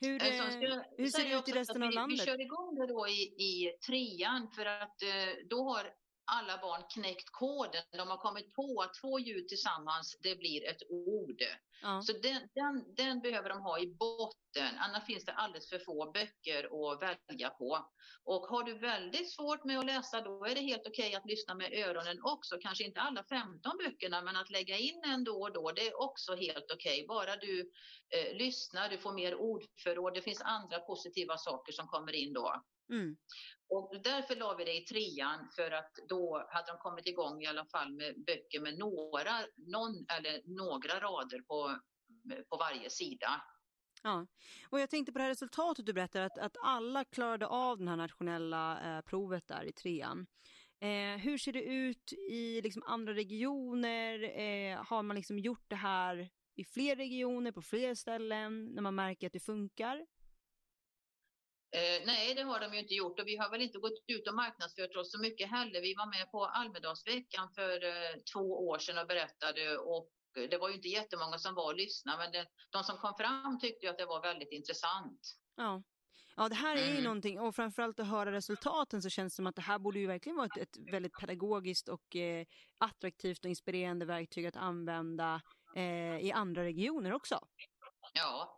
Hur, 0.00 0.22
eh, 0.22 0.50
ska, 0.50 0.84
hur 0.96 1.06
ser 1.06 1.24
det 1.24 1.38
ut 1.38 1.48
i 1.48 1.52
resten 1.52 1.82
av 1.82 1.90
landet? 1.90 2.20
Vi 2.20 2.24
kör 2.26 2.40
igång 2.40 2.74
det 2.74 2.86
då 2.86 3.08
i, 3.08 3.22
i 3.22 3.78
trean 3.86 4.50
för 4.50 4.66
att 4.66 5.02
eh, 5.02 5.46
då 5.50 5.62
har 5.62 5.92
alla 6.28 6.58
barn 6.58 6.82
knäckt 6.94 7.30
koden. 7.30 7.82
De 7.92 8.08
har 8.08 8.16
kommit 8.16 8.54
på 8.54 8.82
att 8.82 8.94
två 8.94 9.18
ljud 9.18 9.48
tillsammans, 9.48 10.16
det 10.22 10.36
blir 10.36 10.68
ett 10.68 10.82
ord. 10.88 11.42
Ja. 11.82 12.02
Så 12.02 12.12
den, 12.12 12.48
den, 12.54 12.94
den, 12.96 13.20
behöver 13.20 13.48
de 13.48 13.60
ha 13.60 13.78
i 13.78 13.86
botten, 13.86 14.78
annars 14.78 15.04
finns 15.06 15.24
det 15.24 15.32
alldeles 15.32 15.68
för 15.68 15.78
få 15.78 16.10
böcker 16.12 16.92
att 16.92 17.02
välja 17.02 17.50
på. 17.50 17.88
Och 18.24 18.42
har 18.42 18.62
du 18.64 18.78
väldigt 18.78 19.32
svårt 19.32 19.64
med 19.64 19.78
att 19.78 19.86
läsa, 19.86 20.20
då 20.20 20.44
är 20.44 20.54
det 20.54 20.60
helt 20.60 20.86
okej 20.86 21.08
okay 21.08 21.14
att 21.14 21.26
lyssna 21.26 21.54
med 21.54 21.72
öronen 21.72 22.22
också. 22.22 22.58
Kanske 22.60 22.84
inte 22.84 23.00
alla 23.00 23.24
15 23.24 23.72
böckerna, 23.78 24.22
men 24.22 24.36
att 24.36 24.50
lägga 24.50 24.76
in 24.76 25.02
en 25.04 25.24
då 25.24 25.42
och 25.42 25.52
då, 25.52 25.72
det 25.72 25.88
är 25.88 26.00
också 26.00 26.36
helt 26.36 26.70
okej. 26.72 27.04
Okay. 27.04 27.06
Bara 27.06 27.36
du 27.36 27.60
eh, 28.16 28.36
lyssnar, 28.36 28.88
du 28.88 28.98
får 28.98 29.12
mer 29.12 29.34
ordförråd, 29.34 30.14
det 30.14 30.22
finns 30.22 30.40
andra 30.40 30.78
positiva 30.78 31.38
saker 31.38 31.72
som 31.72 31.86
kommer 31.86 32.14
in 32.14 32.32
då. 32.32 32.62
Mm. 32.92 33.16
Och 33.70 34.00
därför 34.04 34.36
la 34.36 34.54
vi 34.54 34.64
det 34.64 34.76
i 34.76 34.84
trean 34.84 35.48
för 35.56 35.70
att 35.70 35.92
då 36.08 36.46
hade 36.50 36.72
de 36.72 36.78
kommit 36.78 37.06
igång 37.06 37.42
i 37.42 37.46
alla 37.46 37.66
fall 37.66 37.92
med 37.92 38.24
böcker 38.26 38.60
med 38.60 38.78
några, 38.78 39.32
någon 39.56 40.06
eller 40.18 40.42
några 40.44 41.00
rader 41.00 41.40
på, 41.40 41.78
på 42.48 42.56
varje 42.56 42.90
sida. 42.90 43.42
Ja, 44.02 44.26
och 44.70 44.80
jag 44.80 44.90
tänkte 44.90 45.12
på 45.12 45.18
det 45.18 45.22
här 45.22 45.30
resultatet 45.30 45.86
du 45.86 45.92
berättade 45.92 46.24
att, 46.24 46.38
att 46.38 46.56
alla 46.62 47.04
klarade 47.04 47.46
av 47.46 47.78
det 47.78 47.88
här 47.88 47.96
nationella 47.96 48.96
eh, 48.96 49.02
provet 49.02 49.48
där 49.48 49.64
i 49.64 49.72
trean. 49.72 50.26
Eh, 50.80 51.20
hur 51.20 51.38
ser 51.38 51.52
det 51.52 51.62
ut 51.62 52.12
i 52.30 52.60
liksom, 52.62 52.82
andra 52.86 53.14
regioner? 53.14 54.22
Eh, 54.22 54.84
har 54.84 55.02
man 55.02 55.16
liksom 55.16 55.38
gjort 55.38 55.64
det 55.68 55.76
här 55.76 56.28
i 56.54 56.64
fler 56.64 56.96
regioner, 56.96 57.52
på 57.52 57.62
fler 57.62 57.94
ställen, 57.94 58.64
när 58.64 58.82
man 58.82 58.94
märker 58.94 59.26
att 59.26 59.32
det 59.32 59.40
funkar? 59.40 60.06
Eh, 61.70 62.06
nej, 62.06 62.34
det 62.34 62.42
har 62.42 62.60
de 62.60 62.74
ju 62.74 62.80
inte 62.80 62.94
gjort 62.94 63.20
och 63.20 63.26
vi 63.26 63.36
har 63.36 63.50
väl 63.50 63.62
inte 63.62 63.78
gått 63.78 64.04
ut 64.06 64.28
och 64.28 64.34
marknadsfört 64.34 64.96
oss 64.96 65.12
så 65.12 65.18
mycket 65.18 65.50
heller. 65.50 65.80
Vi 65.80 65.94
var 65.94 66.06
med 66.06 66.30
på 66.30 66.44
Almedalsveckan 66.44 67.48
för 67.54 67.84
eh, 67.84 68.20
två 68.32 68.68
år 68.68 68.78
sedan 68.78 68.98
och 68.98 69.06
berättade 69.06 69.78
och 69.78 70.10
det 70.50 70.58
var 70.58 70.68
ju 70.68 70.74
inte 70.74 70.88
jättemånga 70.88 71.38
som 71.38 71.54
var 71.54 71.64
och 71.64 71.76
lyssnade 71.76 72.18
men 72.18 72.32
det, 72.32 72.46
de 72.70 72.84
som 72.84 72.96
kom 72.98 73.14
fram 73.14 73.58
tyckte 73.60 73.86
ju 73.86 73.90
att 73.90 73.98
det 73.98 74.06
var 74.06 74.22
väldigt 74.22 74.52
intressant. 74.52 75.20
Ja. 75.56 75.82
Ja, 76.36 76.48
det 76.48 76.54
här 76.54 76.76
är 76.76 76.84
ju 76.84 76.90
mm. 76.90 77.04
någonting 77.04 77.40
och 77.40 77.54
framförallt 77.54 78.00
att 78.00 78.06
höra 78.06 78.32
resultaten 78.32 79.02
så 79.02 79.10
känns 79.10 79.32
det 79.32 79.36
som 79.36 79.46
att 79.46 79.56
det 79.56 79.62
här 79.62 79.78
borde 79.78 79.98
ju 79.98 80.06
verkligen 80.06 80.36
vara 80.36 80.46
ett, 80.46 80.56
ett 80.56 80.92
väldigt 80.92 81.12
pedagogiskt 81.20 81.88
och 81.88 82.16
eh, 82.16 82.46
attraktivt 82.78 83.44
och 83.44 83.48
inspirerande 83.48 84.06
verktyg 84.06 84.46
att 84.46 84.56
använda 84.56 85.40
eh, 85.76 86.18
i 86.18 86.32
andra 86.34 86.64
regioner 86.64 87.12
också. 87.12 87.38
Ja, 88.12 88.57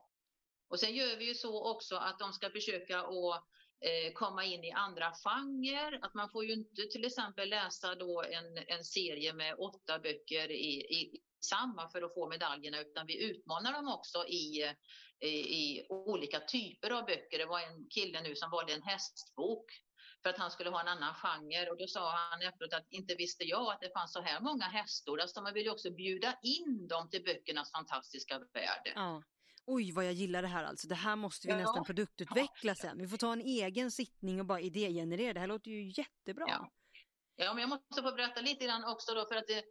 och 0.71 0.81
sen 0.81 0.95
gör 0.95 1.17
vi 1.17 1.25
ju 1.25 1.35
så 1.35 1.71
också 1.71 1.97
att 1.97 2.19
de 2.19 2.33
ska 2.33 2.51
försöka 2.51 2.99
att 2.99 3.45
eh, 3.81 4.13
komma 4.15 4.45
in 4.45 4.65
i 4.65 4.71
andra 4.71 5.13
genrer. 5.25 5.99
Att 6.03 6.15
man 6.15 6.31
får 6.31 6.45
ju 6.45 6.53
inte 6.53 6.83
till 6.83 7.05
exempel 7.05 7.49
läsa 7.49 7.95
då 7.95 8.23
en, 8.23 8.59
en 8.67 8.85
serie 8.85 9.33
med 9.33 9.55
åtta 9.59 9.99
böcker 9.99 10.51
i, 10.51 10.73
i 10.81 11.21
samma 11.45 11.89
för 11.89 12.03
att 12.03 12.15
få 12.15 12.29
medaljerna 12.29 12.81
utan 12.81 13.07
vi 13.07 13.31
utmanar 13.31 13.73
dem 13.73 13.89
också 13.89 14.27
i, 14.27 14.75
i, 15.21 15.29
i, 15.29 15.87
olika 15.89 16.41
typer 16.41 16.91
av 16.91 17.05
böcker. 17.05 17.39
Det 17.39 17.47
var 17.47 17.61
en 17.61 17.89
kille 17.89 18.23
nu 18.23 18.37
som 18.37 18.51
valde 18.51 18.73
en 18.73 18.83
hästbok 18.83 19.67
för 20.23 20.31
att 20.31 20.39
han 20.39 20.51
skulle 20.51 20.71
ha 20.71 20.81
en 20.81 20.89
annan 20.89 21.15
genre 21.15 21.71
och 21.71 21.79
då 21.79 21.87
sa 21.87 22.11
han 22.11 22.43
efteråt 22.43 22.73
att 22.73 22.87
inte 22.91 23.15
visste 23.15 23.45
jag 23.45 23.73
att 23.73 23.81
det 23.81 23.93
fanns 23.93 24.13
så 24.13 24.21
här 24.21 24.41
många 24.41 24.65
hästor. 24.65 25.21
Alltså 25.21 25.43
man 25.43 25.55
vill 25.55 25.65
ju 25.65 25.71
också 25.71 25.91
bjuda 25.91 26.39
in 26.43 26.89
dem 26.89 27.09
till 27.09 27.25
böckernas 27.25 27.73
fantastiska 27.73 28.39
värld. 28.39 28.93
Ja 28.95 29.23
oj 29.75 29.93
vad 29.93 30.05
jag 30.05 30.13
gillar 30.13 30.43
det 30.43 30.49
här 30.49 30.65
alltså. 30.65 30.89
Det 30.89 30.95
här 30.95 31.17
måste 31.17 31.47
vi 31.47 31.53
Ja. 31.53 31.59
nästan 31.59 31.85
produktutveckla 31.85 32.75
sen. 32.75 32.99
Vi 32.99 33.09
får 33.09 33.17
ta 33.17 33.33
en 33.33 33.41
egen 33.41 33.91
sittning 33.91 34.41
och 34.41 34.47
bara 34.47 34.61
idégenerera. 34.61 35.33
Det 35.33 35.41
här 35.41 35.47
låter 35.47 35.71
ju 35.71 35.93
jättebra. 35.97 36.45
Ja. 36.49 36.71
Ja, 37.37 37.55
men 37.55 37.61
jag 37.61 37.69
måste 37.69 38.03
få 38.03 38.13
berätta 38.13 38.41
lite 38.41 38.65
grann 38.65 38.85
också 38.85 39.15
då 39.15 39.27
för 39.29 39.37
att 39.37 39.47
det, 39.47 39.65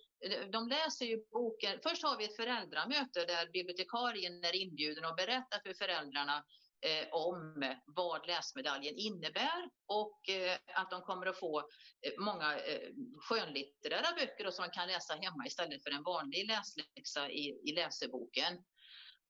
de 0.51 0.67
läser 0.67 1.05
ju 1.05 1.17
boken. 1.31 1.79
Först 1.83 2.03
har 2.03 2.17
vi 2.17 2.25
ett 2.25 2.35
föräldramöte 2.35 3.25
där 3.25 3.51
bibliotekarien 3.51 4.43
är 4.43 4.55
inbjuden 4.55 5.05
och 5.05 5.15
berättar 5.15 5.59
för 5.65 5.73
föräldrarna 5.73 6.43
eh, 6.87 7.07
om 7.11 7.63
vad 7.85 8.27
läsmedaljen 8.27 8.95
innebär 8.97 9.69
och 9.87 10.29
eh, 10.29 10.57
att 10.75 10.91
de 10.91 11.01
kommer 11.01 11.25
att 11.25 11.39
få 11.39 11.59
eh, 11.59 12.13
många 12.19 12.57
eh, 12.59 12.89
skönlitterära 13.19 14.15
böcker 14.15 14.43
då, 14.43 14.51
som 14.51 14.63
man 14.63 14.71
kan 14.71 14.87
läsa 14.87 15.13
hemma 15.13 15.45
istället 15.47 15.83
för 15.83 15.91
en 15.91 16.03
vanlig 16.03 16.47
läsläxa 16.47 17.29
i, 17.29 17.61
i 17.69 17.71
läseboken. 17.75 18.53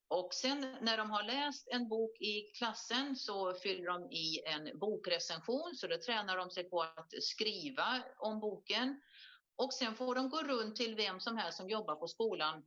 Och 0.10 0.34
sen 0.34 0.78
när 0.82 0.98
de 0.98 1.12
har 1.12 1.24
läst 1.24 1.68
en 1.68 1.90
bok 1.90 2.22
i 2.22 2.42
klassen 2.42 3.16
så 3.16 3.54
fyller 3.54 3.86
de 3.86 4.12
i 4.12 4.42
en 4.46 4.80
bokrecension, 4.80 5.76
så 5.76 5.88
då 5.88 5.98
tränar 5.98 6.38
de 6.38 6.50
sig 6.50 6.64
på 6.70 6.82
att 6.82 7.24
skriva 7.24 8.04
om 8.18 8.40
boken. 8.40 9.02
Och 9.56 9.74
sen 9.74 9.96
får 9.96 10.16
de 10.16 10.30
gå 10.30 10.42
runt 10.42 10.76
till 10.76 10.96
vem 10.96 11.20
som 11.20 11.38
helst 11.38 11.58
som 11.58 11.70
jobbar 11.70 11.96
på 11.96 12.08
skolan 12.08 12.64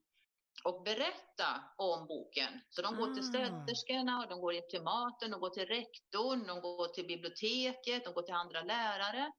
och 0.64 0.82
berätta 0.82 1.64
om 1.76 2.06
boken. 2.06 2.61
Så 2.70 2.82
de 2.82 2.96
går 2.96 3.14
till 3.14 3.22
Ah. 3.25 3.32
städerskorna, 3.32 4.18
och 4.22 4.28
de 4.28 4.40
går 4.40 4.52
till 4.70 4.82
maten, 4.82 5.30
de 5.30 5.40
går 5.40 5.50
till 5.50 5.66
rektorn, 5.66 6.46
de 6.46 6.61
går 6.61 6.88
till 6.88 7.06
biblioteket, 7.06 8.04
de 8.04 8.14
går 8.14 8.22
till 8.22 8.34
andra 8.34 8.62
lärare 8.62 9.32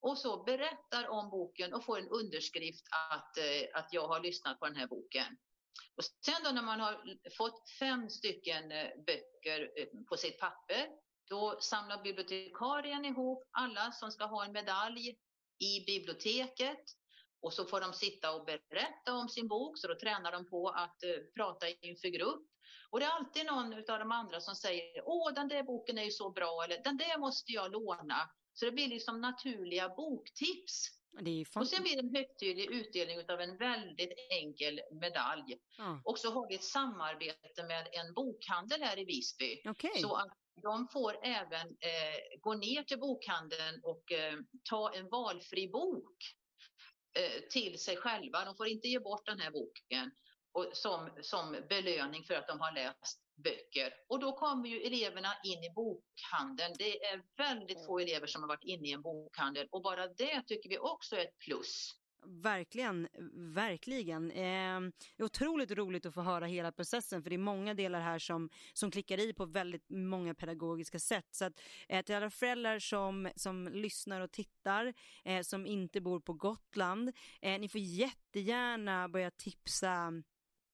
och 0.00 0.18
så 0.18 0.42
berättar 0.42 1.08
om 1.08 1.30
boken 1.30 1.74
och 1.74 1.84
får 1.84 1.98
en 1.98 2.08
underskrift 2.08 2.84
att, 3.10 3.38
eh, 3.38 3.78
att 3.80 3.92
jag 3.92 4.08
har 4.08 4.20
lyssnat 4.20 4.58
på 4.60 4.66
den 4.66 4.76
här 4.76 4.86
boken. 4.86 5.36
Och 5.96 6.04
sen 6.24 6.42
då 6.44 6.50
när 6.50 6.62
man 6.62 6.80
har 6.80 7.18
fått 7.36 7.70
fem 7.78 8.10
stycken 8.10 8.72
eh, 8.72 8.88
böcker 9.06 9.70
eh, 9.76 9.86
på 10.08 10.16
sitt 10.16 10.38
papper, 10.38 10.88
då 11.28 11.58
samlar 11.60 12.02
bibliotekarien 12.02 13.04
ihop 13.04 13.44
alla 13.50 13.92
som 13.92 14.10
ska 14.10 14.24
ha 14.24 14.44
en 14.44 14.52
medalj 14.52 15.16
i 15.58 15.84
biblioteket 15.86 16.84
och 17.42 17.52
så 17.52 17.64
får 17.64 17.80
de 17.80 17.92
sitta 17.92 18.32
och 18.32 18.44
berätta 18.44 19.12
om 19.12 19.28
sin 19.28 19.48
bok, 19.48 19.78
så 19.78 19.88
då 19.88 19.94
tränar 19.94 20.32
de 20.32 20.48
på 20.50 20.68
att 20.68 20.96
uh, 21.04 21.24
prata 21.36 21.68
inför 21.68 22.08
grupp. 22.08 22.46
Och 22.90 23.00
det 23.00 23.06
är 23.06 23.10
alltid 23.10 23.46
någon 23.46 23.74
av 23.74 23.98
de 23.98 24.12
andra 24.12 24.40
som 24.40 24.54
säger, 24.54 25.02
åh 25.04 25.32
den 25.34 25.48
där 25.48 25.62
boken 25.62 25.98
är 25.98 26.04
ju 26.04 26.10
så 26.10 26.30
bra, 26.30 26.64
eller 26.64 26.82
den 26.82 26.96
där 26.96 27.18
måste 27.18 27.52
jag 27.52 27.72
låna. 27.72 28.30
Så 28.52 28.64
det 28.64 28.72
blir 28.72 28.88
liksom 28.88 29.20
naturliga 29.20 29.88
boktips. 29.88 30.99
Och 31.60 31.68
sen 31.68 31.82
blir 31.82 31.96
det 31.96 32.08
en 32.08 32.14
högtidlig 32.16 32.70
utdelning 32.70 33.18
av 33.28 33.40
en 33.40 33.56
väldigt 33.56 34.12
enkel 34.30 34.80
medalj. 35.00 35.58
ja. 35.78 36.02
Och 36.04 36.18
så 36.18 36.32
har 36.32 36.48
vi 36.48 36.54
ett 36.54 36.64
samarbete 36.64 37.62
med 37.62 37.88
en 37.92 38.14
bokhandel 38.14 38.82
här 38.82 38.98
i 38.98 39.04
Visby. 39.04 39.62
Okej. 39.64 40.00
Så 40.00 40.14
att 40.14 40.38
de 40.62 40.88
får 40.88 41.16
även 41.22 41.66
eh, 41.68 42.40
gå 42.40 42.54
ner 42.54 42.82
till 42.82 42.98
bokhandeln 42.98 43.80
och 43.82 44.12
eh, 44.12 44.34
ta 44.70 44.92
en 44.94 45.08
valfri 45.08 45.68
bok 45.68 46.16
eh, 47.18 47.42
till 47.50 47.78
sig 47.78 47.96
själva. 47.96 48.44
De 48.44 48.56
får 48.56 48.66
inte 48.68 48.88
ge 48.88 49.00
bort 49.00 49.26
den 49.26 49.40
här 49.40 49.50
boken 49.50 50.10
och, 50.52 50.70
som, 50.72 51.10
som 51.22 51.56
belöning 51.68 52.24
för 52.24 52.34
att 52.34 52.48
de 52.48 52.60
har 52.60 52.72
läst 52.72 53.29
böcker. 53.42 53.94
Och 54.08 54.20
då 54.20 54.32
kommer 54.32 54.68
ju 54.68 54.80
eleverna 54.80 55.28
in 55.44 55.64
i 55.64 55.70
bokhandeln. 55.70 56.74
Det 56.78 57.04
är 57.04 57.22
väldigt 57.36 57.86
få 57.86 57.98
elever 57.98 58.26
som 58.26 58.42
har 58.42 58.48
varit 58.48 58.64
inne 58.64 58.88
i 58.88 58.92
en 58.92 59.02
bokhandel 59.02 59.68
och 59.70 59.82
bara 59.82 60.06
det 60.06 60.42
tycker 60.42 60.68
vi 60.68 60.78
också 60.78 61.16
är 61.16 61.20
ett 61.20 61.38
plus. 61.38 62.00
Verkligen, 62.26 63.08
verkligen. 63.54 64.30
Eh, 64.30 64.80
otroligt 65.18 65.70
roligt 65.70 66.06
att 66.06 66.14
få 66.14 66.20
höra 66.22 66.46
hela 66.46 66.72
processen 66.72 67.22
för 67.22 67.30
det 67.30 67.36
är 67.36 67.38
många 67.38 67.74
delar 67.74 68.00
här 68.00 68.18
som, 68.18 68.50
som 68.72 68.90
klickar 68.90 69.20
i 69.20 69.32
på 69.32 69.44
väldigt 69.44 69.90
många 69.90 70.34
pedagogiska 70.34 70.98
sätt. 70.98 71.26
Så 71.30 71.44
att, 71.44 71.60
eh, 71.88 72.04
till 72.04 72.14
alla 72.14 72.30
föräldrar 72.30 72.78
som, 72.78 73.30
som 73.36 73.68
lyssnar 73.68 74.20
och 74.20 74.32
tittar, 74.32 74.94
eh, 75.24 75.42
som 75.42 75.66
inte 75.66 76.00
bor 76.00 76.20
på 76.20 76.32
Gotland, 76.32 77.12
eh, 77.42 77.60
ni 77.60 77.68
får 77.68 77.80
jättegärna 77.80 79.08
börja 79.08 79.30
tipsa 79.30 80.12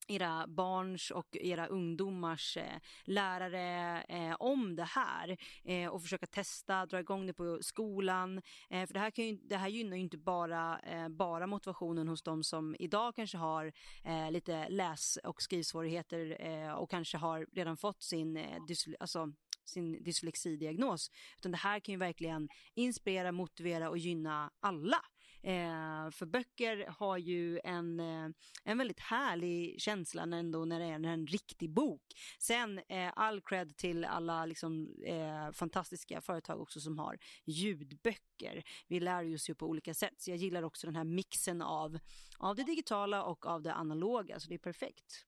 era 0.09 0.47
barns 0.47 1.11
och 1.11 1.37
era 1.37 1.67
ungdomars 1.67 2.57
eh, 2.57 2.81
lärare 3.05 4.03
eh, 4.03 4.35
om 4.39 4.77
det 4.77 4.85
här 4.85 5.37
eh, 5.65 5.89
och 5.89 6.03
försöka 6.03 6.27
testa, 6.27 6.87
dra 6.87 7.01
igång 7.01 7.27
det 7.27 7.35
på 7.35 7.59
skolan. 7.63 8.43
Eh, 8.71 8.87
för 8.87 8.95
det 8.95 9.01
här, 9.01 9.11
kan 9.11 9.27
ju, 9.27 9.37
det 9.37 9.57
här 9.57 9.69
gynnar 9.69 9.97
ju 9.97 10.03
inte 10.03 10.19
bara, 10.19 10.79
eh, 10.79 11.09
bara 11.09 11.47
motivationen 11.47 12.09
hos 12.09 12.23
de 12.23 12.45
som 12.45 12.77
idag 12.79 13.15
kanske 13.15 13.39
har 13.39 13.73
eh, 14.05 14.31
lite 14.31 14.69
läs 14.69 15.19
och 15.25 15.43
skrivsvårigheter 15.43 16.37
eh, 16.41 16.73
och 16.73 16.91
kanske 16.91 17.19
har 17.19 17.47
redan 17.53 17.77
fått 17.77 18.03
sin, 18.03 18.37
eh, 18.37 18.61
alltså, 19.01 19.33
sin 19.65 20.03
dyslexidiagnos. 20.03 21.11
Utan 21.37 21.53
det 21.53 21.59
här 21.59 21.81
kan 21.81 21.93
ju 21.93 21.99
verkligen 21.99 22.49
inspirera, 22.75 23.33
motivera 23.33 23.91
och 23.91 23.99
gynna 23.99 24.51
alla. 24.61 25.01
Eh, 25.47 26.11
för 26.11 26.27
böcker 26.27 26.87
har 26.99 27.19
ju 27.19 27.61
en, 27.65 28.01
eh, 28.01 28.29
en 28.65 28.79
väldigt 28.79 29.01
härlig 29.01 29.81
känsla 29.81 30.23
ändå 30.23 30.65
när 30.65 30.81
det 30.81 30.87
är 30.87 31.13
en 31.13 31.27
riktig 31.27 31.71
bok. 31.71 32.03
Sen 32.39 32.79
eh, 32.89 33.13
all 33.17 33.41
cred 33.41 33.77
till 33.77 34.05
alla 34.05 34.47
liksom, 34.47 34.89
eh, 35.07 35.53
fantastiska 35.53 36.21
företag 36.21 36.61
också 36.61 36.81
som 36.81 36.99
har 36.99 37.19
ljudböcker. 37.45 38.65
Vi 38.89 39.01
lär 39.01 39.35
oss 39.35 39.51
ju 39.51 39.55
på 39.55 39.67
olika 39.67 39.95
sätt 39.95 40.15
så 40.19 40.31
jag 40.31 40.37
gillar 40.37 40.63
också 40.63 40.87
den 40.87 40.97
här 40.97 41.05
mixen 41.05 41.63
av, 41.63 41.99
av 42.39 42.57
det 42.57 42.65
digitala 42.65 43.25
och 43.25 43.47
av 43.47 43.63
det 43.63 43.73
analoga 43.75 44.41
så 44.41 44.49
det 44.49 44.55
är 44.55 44.59
perfekt. 44.59 45.27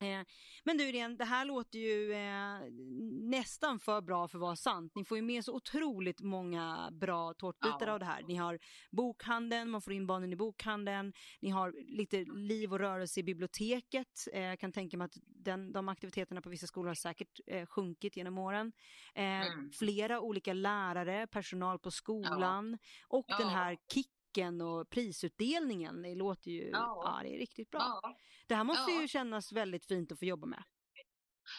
Eh, 0.00 0.20
men 0.64 0.76
du 0.78 0.88
Irene, 0.88 1.16
det 1.16 1.24
här 1.24 1.44
låter 1.44 1.78
ju 1.78 2.12
eh, 2.12 2.60
nästan 3.30 3.80
för 3.80 4.00
bra 4.00 4.28
för 4.28 4.38
att 4.38 4.40
vara 4.40 4.56
sant. 4.56 4.92
Ni 4.94 5.04
får 5.04 5.16
ju 5.18 5.22
med 5.22 5.44
så 5.44 5.54
otroligt 5.54 6.20
många 6.20 6.88
bra 6.92 7.34
tårtbitar 7.34 7.86
Ja. 7.86 7.92
av 7.92 7.98
det 7.98 8.04
här. 8.04 8.22
Ni 8.22 8.34
har 8.34 8.58
bokhandeln, 8.90 9.70
man 9.70 9.82
får 9.82 9.92
in 9.92 10.06
barnen 10.06 10.32
i 10.32 10.36
bokhandeln. 10.36 11.12
Ni 11.40 11.50
har 11.50 11.74
lite 11.96 12.24
liv 12.24 12.72
och 12.72 12.78
rörelse 12.78 13.20
i 13.20 13.22
biblioteket. 13.22 14.28
Eh, 14.32 14.42
jag 14.42 14.58
kan 14.58 14.72
tänka 14.72 14.96
mig 14.96 15.04
att 15.04 15.16
den, 15.24 15.72
de 15.72 15.88
aktiviteterna 15.88 16.40
på 16.40 16.48
vissa 16.48 16.66
skolor 16.66 16.88
har 16.88 16.94
säkert 16.94 17.40
eh, 17.46 17.66
sjunkit 17.66 18.16
genom 18.16 18.38
åren. 18.38 18.72
Eh, 19.14 19.38
Mm. 19.38 19.70
Flera 19.72 20.20
olika 20.20 20.52
lärare, 20.52 21.26
personal 21.26 21.78
på 21.78 21.90
skolan 21.90 22.78
och 23.08 23.24
Ja. 23.28 23.38
den 23.38 23.48
här 23.48 23.76
kicken 23.94 24.12
och 24.62 24.90
prisutdelningen. 24.90 26.02
Det 26.02 26.14
låter 26.14 26.50
ju, 26.50 26.70
ja, 26.70 27.02
Ja. 27.04 27.20
det 27.22 27.34
är 27.34 27.38
riktigt 27.38 27.70
bra. 27.70 28.00
Ja. 28.02 28.16
Det 28.46 28.54
här 28.54 28.64
måste 28.64 28.90
Ja. 28.92 29.00
ju 29.02 29.08
kännas 29.08 29.52
väldigt 29.52 29.86
fint 29.86 30.12
att 30.12 30.18
få 30.18 30.24
jobba 30.24 30.46
med. 30.46 30.62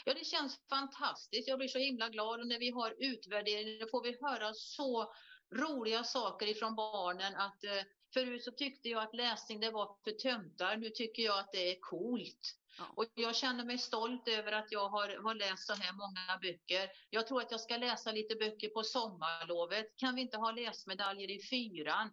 Ja, 0.06 0.14
det 0.14 0.26
känns 0.26 0.60
fantastiskt. 0.70 1.48
Jag 1.48 1.58
blir 1.60 1.68
så 1.68 1.80
himla 1.80 2.10
glad 2.10 2.40
och 2.40 2.48
när 2.48 2.60
vi 2.60 2.70
har 2.70 2.96
utvärdering 3.00 3.80
då 3.80 3.88
får 3.88 4.04
vi 4.04 4.18
höra 4.22 4.54
så 4.54 5.14
roliga 5.56 6.04
saker 6.04 6.48
ifrån 6.48 6.76
barnen 6.76 7.36
att 7.36 7.64
eh, 7.64 7.84
förut 8.14 8.44
så 8.44 8.52
tyckte 8.52 8.90
jag 8.90 9.04
att 9.04 9.14
läsning 9.16 9.60
det 9.60 9.72
var 9.72 9.98
för 10.04 10.12
töntar. 10.12 10.78
Nu 10.78 10.90
tycker 10.90 11.24
jag 11.24 11.40
att 11.40 11.52
det 11.52 11.72
är 11.72 11.78
coolt. 11.82 12.56
Ja. 12.78 12.84
Och 12.96 13.06
jag 13.16 13.36
känner 13.36 13.66
mig 13.66 13.78
stolt 13.78 14.28
över 14.28 14.52
att 14.52 14.72
jag 14.72 14.90
har, 14.90 15.24
har 15.24 15.36
läst 15.36 15.68
så 15.68 15.74
här 15.74 15.94
många 15.94 16.40
böcker. 16.42 16.90
Jag 17.10 17.28
tror 17.28 17.42
att 17.42 17.52
jag 17.52 17.60
ska 17.62 17.78
läsa 17.78 18.12
lite 18.12 18.36
böcker 18.36 18.70
på 18.70 18.84
sommarlovet. 18.84 19.98
Kan 19.98 20.16
vi 20.16 20.22
inte 20.22 20.38
ha 20.38 20.52
läsmedaljer 20.52 21.30
i 21.32 21.40
fyran? 21.44 22.10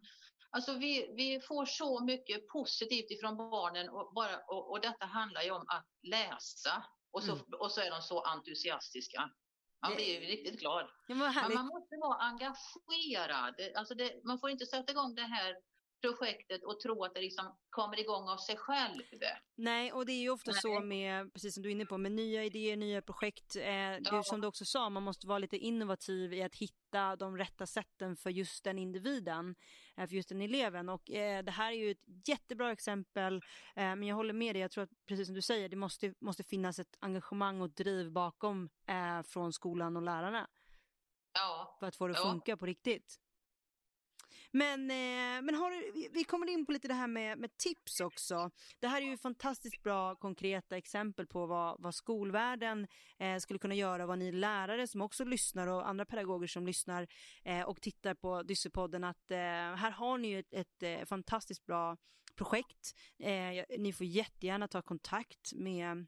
Alltså 0.50 0.72
vi, 0.72 1.14
vi 1.16 1.40
får 1.40 1.64
så 1.66 2.04
mycket 2.04 2.48
positivt 2.48 3.10
ifrån 3.10 3.36
barnen 3.36 3.88
och, 3.88 4.12
bara, 4.14 4.36
och, 4.38 4.70
och 4.70 4.80
detta 4.80 5.06
handlar 5.06 5.42
ju 5.42 5.50
om 5.50 5.64
att 5.68 5.86
läsa. 6.02 6.84
Och 7.12 7.22
så, 7.22 7.32
Mm. 7.32 7.44
och 7.60 7.72
så 7.72 7.80
är 7.80 7.90
de 7.90 8.02
så 8.02 8.20
entusiastiska. 8.22 9.30
Man 9.82 9.94
blir 9.96 10.20
ju 10.20 10.26
riktigt 10.26 10.60
glad. 10.60 10.88
Men 11.48 11.54
man 11.54 11.66
måste 11.66 11.96
vara 11.96 12.18
engagerad. 12.18 13.54
Alltså 13.76 13.94
det, 13.94 14.24
man 14.24 14.38
får 14.40 14.50
inte 14.50 14.66
sätta 14.66 14.92
igång 14.92 15.14
det 15.14 15.22
här 15.22 15.56
projektet 16.00 16.64
och 16.64 16.80
tro 16.80 17.04
att 17.04 17.14
det 17.14 17.20
liksom 17.20 17.56
kommer 17.70 18.00
igång 18.00 18.28
av 18.28 18.36
sig 18.36 18.56
själv. 18.56 19.02
Nej, 19.54 19.92
och 19.92 20.06
det 20.06 20.12
är 20.12 20.20
ju 20.20 20.30
ofta 20.30 20.50
Nej. 20.50 20.60
så 20.60 20.80
med, 20.80 21.32
precis 21.32 21.54
som 21.54 21.62
du 21.62 21.68
är 21.68 21.72
inne 21.72 21.86
på, 21.86 21.98
med 21.98 22.12
nya 22.12 22.44
idéer, 22.44 22.76
nya 22.76 23.02
projekt. 23.02 23.56
Eh, 23.56 23.62
det, 23.62 24.00
Ja. 24.04 24.22
som 24.22 24.40
du 24.40 24.46
också 24.48 24.64
sa, 24.64 24.90
man 24.90 25.02
måste 25.02 25.26
vara 25.26 25.38
lite 25.38 25.56
innovativ 25.56 26.32
i 26.34 26.42
att 26.42 26.54
hitta 26.54 27.16
de 27.16 27.38
rätta 27.38 27.66
sätten 27.66 28.16
för 28.16 28.30
just 28.30 28.64
den 28.64 28.78
individen, 28.78 29.54
eh, 29.96 30.06
för 30.08 30.14
just 30.16 30.28
den 30.28 30.42
eleven. 30.42 30.88
Och 30.88 31.10
eh, 31.10 31.42
det 31.42 31.52
här 31.52 31.72
är 31.72 31.76
ju 31.76 31.90
ett 31.90 32.28
jättebra 32.28 32.72
exempel, 32.72 33.34
eh, 33.34 33.40
men 33.74 34.02
jag 34.02 34.16
håller 34.16 34.34
med 34.34 34.54
dig, 34.54 34.62
jag 34.62 34.70
tror 34.70 34.84
att 34.84 34.90
precis 35.08 35.26
som 35.26 35.34
du 35.34 35.42
säger, 35.42 35.68
det 35.68 35.76
måste, 35.76 36.14
måste 36.20 36.44
finnas 36.44 36.78
ett 36.78 36.96
engagemang 37.00 37.60
och 37.60 37.70
driv 37.70 38.12
bakom 38.12 38.68
eh, 38.88 39.22
från 39.22 39.52
skolan 39.52 39.96
och 39.96 40.02
lärarna 40.02 40.48
Ja, 41.32 41.76
för 41.80 41.86
att 41.86 41.96
få 41.96 42.06
det 42.06 42.12
att 42.12 42.18
Ja. 42.24 42.30
funka 42.30 42.56
på 42.56 42.66
riktigt. 42.66 43.20
Men, 44.50 44.90
eh, 44.90 45.42
men 45.42 45.54
har 45.54 45.70
du, 45.70 46.08
vi- 46.12 46.24
kommer 46.24 46.46
in 46.50 46.66
på 46.66 46.72
lite 46.72 46.88
det 46.88 46.94
här 46.94 47.06
med, 47.06 47.38
med 47.38 47.56
tips 47.56 48.00
också. 48.00 48.50
Det 48.80 48.86
här 48.88 49.02
är 49.02 49.06
ju 49.06 49.16
fantastiskt 49.16 49.82
bra 49.82 50.14
konkreta 50.14 50.76
exempel 50.76 51.26
på 51.26 51.46
vad, 51.46 51.80
vad 51.82 51.94
skolvärlden 51.94 52.86
eh, 53.18 53.36
skulle 53.38 53.58
kunna 53.58 53.74
göra, 53.74 54.06
vad 54.06 54.18
ni 54.18 54.32
lärare 54.32 54.86
som 54.86 55.00
också 55.02 55.24
lyssnar 55.24 55.66
och 55.66 55.88
andra 55.88 56.04
pedagoger 56.04 56.46
som 56.46 56.66
lyssnar 56.66 57.06
eh, 57.44 57.62
och 57.62 57.80
tittar 57.80 58.14
på 58.14 58.42
Dyssepodden 58.42 59.04
att 59.04 59.30
eh, 59.30 59.36
här 59.38 59.90
har 59.90 60.18
ni 60.18 60.28
ju 60.28 60.38
ett, 60.38 60.52
ett 60.54 60.82
eh, 60.82 61.04
fantastiskt 61.04 61.66
bra 61.66 61.96
projekt. 62.34 62.92
Eh, 63.18 63.78
ni 63.78 63.92
får 63.92 64.06
jättegärna 64.06 64.68
ta 64.68 64.82
kontakt 64.82 65.52
med 65.54 66.06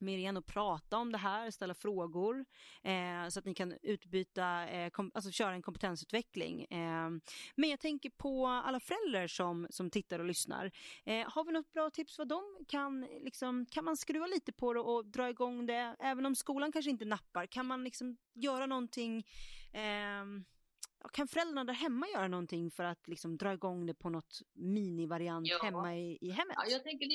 med 0.00 0.18
igen 0.18 0.36
att 0.36 0.46
prata 0.46 0.96
om 0.96 1.12
det 1.12 1.18
här, 1.18 1.50
ställa 1.50 1.74
frågor 1.74 2.44
eh, 2.82 3.28
så 3.28 3.38
att 3.38 3.44
ni 3.44 3.54
kan 3.54 3.74
utbyta, 3.82 4.68
eh, 4.68 4.90
kom, 4.90 5.10
alltså 5.14 5.30
köra 5.30 5.52
en 5.54 5.62
kompetensutveckling. 5.62 6.64
Eh, 6.64 7.10
men 7.54 7.70
jag 7.70 7.80
tänker 7.80 8.10
på 8.10 8.46
alla 8.46 8.80
föräldrar 8.80 9.26
som, 9.26 9.66
som 9.70 9.90
tittar 9.90 10.18
och 10.18 10.24
lyssnar. 10.24 10.70
Eh, 11.04 11.30
har 11.30 11.44
vi 11.44 11.52
något 11.52 11.72
bra 11.72 11.90
tips 11.90 12.18
vad 12.18 12.28
de 12.28 12.42
kan, 12.68 13.00
liksom, 13.00 13.66
kan 13.66 13.84
man 13.84 13.96
skruva 13.96 14.26
lite 14.26 14.52
på 14.52 14.72
det 14.74 14.80
och 14.80 15.06
dra 15.06 15.30
igång 15.30 15.66
det, 15.66 15.96
även 15.98 16.26
om 16.26 16.34
skolan 16.34 16.72
kanske 16.72 16.90
inte 16.90 17.04
nappar, 17.04 17.46
kan 17.46 17.66
man 17.66 17.84
liksom 17.84 18.16
göra 18.34 18.66
någonting 18.66 19.26
eh, 19.72 20.24
kan 21.12 21.28
föräldrarna 21.28 21.64
där 21.64 21.74
hemma 21.74 22.06
göra 22.08 22.28
någonting 22.28 22.70
för 22.70 22.84
att 22.84 23.08
liksom 23.08 23.36
dra 23.36 23.52
igång 23.52 23.86
det 23.86 23.94
på 23.94 24.10
något 24.10 24.40
minivariant 24.54 25.46
ja. 25.48 25.58
hemma 25.62 25.96
i, 25.96 26.18
i 26.20 26.30
hemmet? 26.30 26.56
Ja, 26.56 26.64
jag 26.66 26.84
tänker 26.84 27.06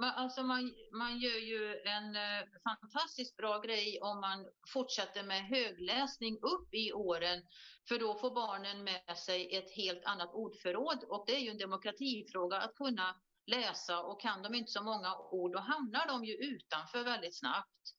man, 0.00 0.10
alltså 0.10 0.42
man, 0.42 0.74
man 0.92 1.18
gör 1.18 1.38
ju 1.38 1.80
en 1.84 2.16
eh, 2.16 2.46
fantastiskt 2.64 3.36
bra 3.36 3.60
grej 3.60 4.00
om 4.00 4.20
man 4.20 4.46
fortsätter 4.72 5.22
med 5.22 5.44
högläsning 5.44 6.38
upp 6.42 6.74
i 6.74 6.92
åren. 6.92 7.42
För 7.88 7.98
då 7.98 8.14
får 8.14 8.30
barnen 8.34 8.84
med 8.84 9.18
sig 9.18 9.56
ett 9.56 9.70
helt 9.70 10.04
annat 10.04 10.30
ordförråd 10.32 11.04
och 11.04 11.24
det 11.26 11.36
är 11.36 11.40
ju 11.40 11.50
en 11.50 11.58
demokratifråga 11.58 12.56
att 12.56 12.74
kunna 12.74 13.20
läsa 13.46 14.02
och 14.02 14.20
kan 14.20 14.42
de 14.42 14.54
inte 14.54 14.70
så 14.70 14.82
många 14.82 15.16
ord 15.16 15.52
då 15.52 15.58
hamnar 15.58 16.06
de 16.06 16.24
ju 16.24 16.34
utanför 16.34 17.04
väldigt 17.04 17.38
snabbt. 17.38 17.94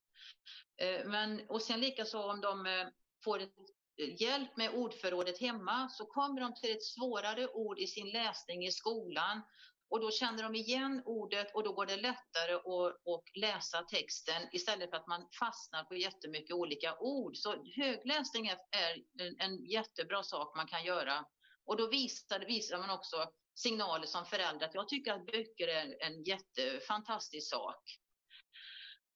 Eh, 0.81 1.09
men, 1.09 1.49
och 1.49 1.61
sen 1.61 1.79
likaså 1.79 2.19
om 2.19 2.41
de 2.41 2.65
eh, 2.65 2.87
får 3.23 3.39
ett 3.39 3.55
hjälp 3.99 4.57
med 4.57 4.73
ordförrådet 4.73 5.39
hemma 5.39 5.89
så 5.89 6.05
kommer 6.05 6.41
de 6.41 6.55
till 6.55 6.71
ett 6.71 6.83
svårare 6.83 7.47
ord 7.47 7.79
i 7.79 7.87
sin 7.87 8.09
läsning 8.09 8.65
i 8.65 8.71
skolan 8.71 9.41
och 9.89 9.99
då 9.99 10.11
känner 10.11 10.43
de 10.43 10.55
igen 10.55 11.01
ordet 11.05 11.55
och 11.55 11.63
då 11.63 11.73
går 11.73 11.85
det 11.85 11.97
lättare 11.97 12.53
att, 12.53 13.23
läsa 13.35 13.83
texten 13.83 14.47
istället 14.51 14.89
för 14.89 14.97
att 14.97 15.07
man 15.07 15.27
fastnar 15.39 15.83
på 15.83 15.95
jättemycket 15.95 16.55
olika 16.55 16.97
ord. 16.99 17.37
Så 17.37 17.65
högläsning 17.75 18.47
är 18.71 18.95
en, 19.19 19.35
en 19.39 19.65
jättebra 19.65 20.23
sak 20.23 20.55
man 20.55 20.67
kan 20.67 20.83
göra 20.83 21.25
och 21.65 21.77
då 21.77 21.87
visar, 21.87 22.39
visar 22.39 22.77
man 22.77 22.89
också 22.89 23.31
signaler 23.55 24.05
som 24.05 24.25
förälder 24.25 24.65
att 24.65 24.75
jag 24.75 24.89
tycker 24.89 25.13
att 25.13 25.25
böcker 25.25 25.67
är 25.67 26.03
en 26.03 26.23
jättefantastisk 26.23 27.49
sak. 27.49 27.83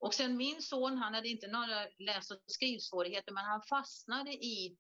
Och 0.03 0.13
sen 0.13 0.37
min 0.37 0.61
son, 0.61 0.97
han 0.97 1.13
hade 1.13 1.29
inte 1.29 1.47
några 1.47 1.87
läs 1.99 2.31
och 2.31 2.37
skrivsvårigheter, 2.47 3.33
men 3.33 3.45
han 3.45 3.61
fastnade 3.61 4.31
i 4.31 4.77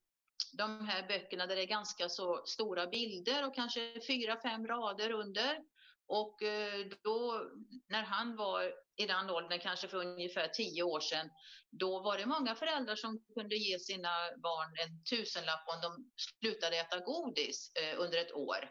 de 0.57 0.85
här 0.85 1.07
böckerna 1.07 1.47
där 1.47 1.55
det 1.55 1.61
är 1.61 1.67
ganska 1.67 2.09
så 2.09 2.43
stora 2.45 2.87
bilder 2.87 3.47
och 3.47 3.55
kanske 3.55 3.99
fyra, 4.07 4.41
fem 4.41 4.67
rader 4.67 5.11
under. 5.11 5.59
Och 6.07 6.43
eh, 6.43 6.85
då, 7.03 7.47
när 7.89 8.03
han 8.03 8.35
var 8.35 8.73
i 8.95 9.05
den 9.05 9.29
åldern, 9.29 9.59
kanske 9.59 9.87
för 9.87 9.97
ungefär 9.97 10.47
tio 10.47 10.83
år 10.83 10.99
sedan, 10.99 11.29
då 11.71 12.01
var 12.01 12.17
det 12.17 12.25
många 12.25 12.55
föräldrar 12.55 12.95
som 12.95 13.23
kunde 13.35 13.55
ge 13.55 13.79
sina 13.79 14.13
barn 14.37 14.71
en 14.83 15.03
tusenlapp 15.03 15.67
om 15.67 15.81
de 15.81 16.11
slutade 16.17 16.77
äta 16.77 16.99
godis 16.99 17.71
eh, 17.75 17.99
under 17.99 18.17
ett 18.17 18.33
år. 18.33 18.69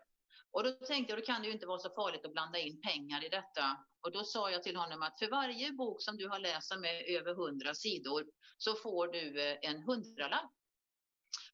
Och 0.53 0.65
då 0.65 0.73
tänkte 0.73 1.12
jag, 1.12 1.21
då 1.21 1.27
kan 1.27 1.43
det 1.43 1.47
ju 1.47 1.53
inte 1.53 1.67
vara 1.67 1.79
så 1.79 1.91
farligt 1.91 2.25
att 2.25 2.33
blanda 2.33 2.59
in 2.59 2.81
pengar 2.81 3.25
i 3.25 3.29
detta. 3.29 3.77
Och 4.01 4.12
då 4.12 4.25
sa 4.25 4.51
jag 4.51 4.62
till 4.62 4.77
honom 4.77 5.03
att 5.03 5.19
för 5.19 5.31
varje 5.31 5.73
bok 5.73 6.03
som 6.03 6.17
du 6.17 6.29
har 6.29 6.38
läst 6.38 6.79
med 6.79 7.05
över 7.09 7.35
hundra 7.35 7.75
sidor 7.75 8.25
så 8.59 8.75
får 8.75 9.07
du 9.07 9.43
eh, 9.43 9.59
en 9.62 9.83
hundralapp. 9.83 10.53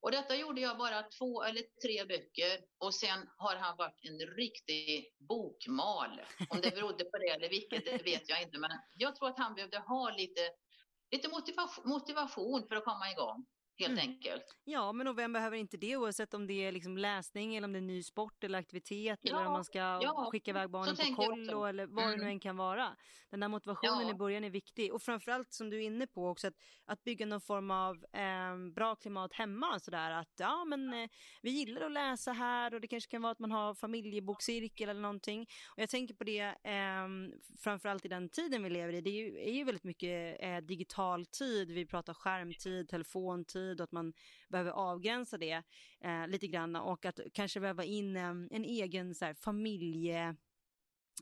Och 0.00 0.10
detta 0.10 0.36
gjorde 0.36 0.60
jag 0.60 0.78
bara 0.78 1.02
två 1.02 1.42
eller 1.42 1.62
tre 1.82 2.04
böcker 2.04 2.64
och 2.78 2.94
sen 2.94 3.28
har 3.36 3.56
han 3.56 3.76
varit 3.76 4.00
en 4.02 4.18
riktig 4.36 5.14
bokmal. 5.28 6.20
Om 6.50 6.60
det 6.60 6.74
berodde 6.74 7.04
på 7.04 7.18
det 7.18 7.28
eller 7.28 7.48
vilket, 7.48 7.84
det 7.84 8.02
vet 8.04 8.28
jag 8.28 8.42
inte. 8.42 8.58
Men 8.58 8.70
jag 8.96 9.16
tror 9.16 9.28
att 9.28 9.38
han 9.38 9.54
behövde 9.54 9.78
ha 9.78 10.10
lite, 10.10 10.40
lite 11.10 11.28
motivation 11.86 12.68
för 12.68 12.76
att 12.76 12.84
komma 12.84 13.10
igång 13.10 13.46
helt 13.78 13.98
mm. 13.98 14.10
enkelt. 14.10 14.56
Ja, 14.64 14.92
men 14.92 15.08
och 15.08 15.18
vem 15.18 15.32
behöver 15.32 15.56
inte 15.56 15.76
det 15.76 15.96
oavsett 15.96 16.34
om 16.34 16.46
det 16.46 16.66
är 16.66 16.72
liksom 16.72 16.98
läsning 16.98 17.56
eller 17.56 17.66
om 17.66 17.72
det 17.72 17.78
är 17.78 17.80
ny 17.80 18.02
sport 18.02 18.44
eller 18.44 18.58
aktivitet 18.58 19.18
ja, 19.22 19.36
eller 19.36 19.46
om 19.46 19.52
man 19.52 19.64
ska 19.64 19.78
ja, 19.78 20.28
skicka 20.32 20.50
iväg 20.50 20.70
barnen 20.70 20.96
på 20.96 21.22
kollo 21.22 21.64
eller 21.64 21.86
vad 21.86 22.04
mm. 22.04 22.10
det 22.10 22.16
nu 22.16 22.22
mm. 22.22 22.32
än 22.32 22.40
kan 22.40 22.56
vara. 22.56 22.96
Den 23.30 23.40
där 23.40 23.48
motivationen 23.48 24.06
ja. 24.06 24.10
i 24.10 24.14
början 24.14 24.44
är 24.44 24.50
viktig 24.50 24.94
och 24.94 25.02
framförallt 25.02 25.52
som 25.52 25.70
du 25.70 25.76
är 25.76 25.86
inne 25.86 26.06
på 26.06 26.28
också 26.28 26.46
att, 26.46 26.54
att 26.84 27.04
bygga 27.04 27.26
någon 27.26 27.40
form 27.40 27.70
av 27.70 28.04
eh, 28.12 28.72
bra 28.74 28.96
klimat 28.96 29.32
hemma 29.32 29.80
sådär 29.80 30.10
att 30.10 30.32
ja 30.38 30.64
men 30.64 30.94
eh, 30.94 31.08
vi 31.42 31.50
gillar 31.50 31.82
att 31.82 31.92
läsa 31.92 32.32
här 32.32 32.74
och 32.74 32.80
det 32.80 32.88
kanske 32.88 33.10
kan 33.10 33.22
vara 33.22 33.32
att 33.32 33.38
man 33.38 33.50
har 33.50 33.74
familjebokcirkel 33.74 34.88
eller 34.88 35.00
någonting 35.00 35.46
och 35.76 35.82
jag 35.82 35.88
tänker 35.88 36.14
på 36.14 36.24
det 36.24 36.40
eh, 36.42 37.08
framförallt 37.58 38.04
i 38.04 38.08
den 38.08 38.28
tiden 38.28 38.62
vi 38.62 38.70
lever 38.70 38.92
i. 38.92 39.00
Det 39.00 39.10
är 39.10 39.24
ju, 39.24 39.38
är 39.38 39.52
ju 39.52 39.64
väldigt 39.64 39.84
mycket 39.84 40.42
eh, 40.42 40.56
digital 40.56 41.26
tid. 41.26 41.70
Vi 41.70 41.86
pratar 41.86 42.14
skärmtid, 42.14 42.88
telefontid 42.88 43.67
tid 43.68 43.80
och 43.80 43.84
att 43.84 43.92
man 43.92 44.12
behöver 44.48 44.70
avgränsa 44.70 45.38
det 45.38 45.62
eh, 46.00 46.28
lite 46.28 46.46
grann 46.46 46.76
och 46.76 47.04
att 47.04 47.20
kanske 47.34 47.60
väva 47.60 47.84
in 47.84 48.16
en, 48.16 48.48
en 48.50 48.64
egen 48.64 49.14
så 49.14 49.24
här, 49.24 49.34
familje 49.34 50.36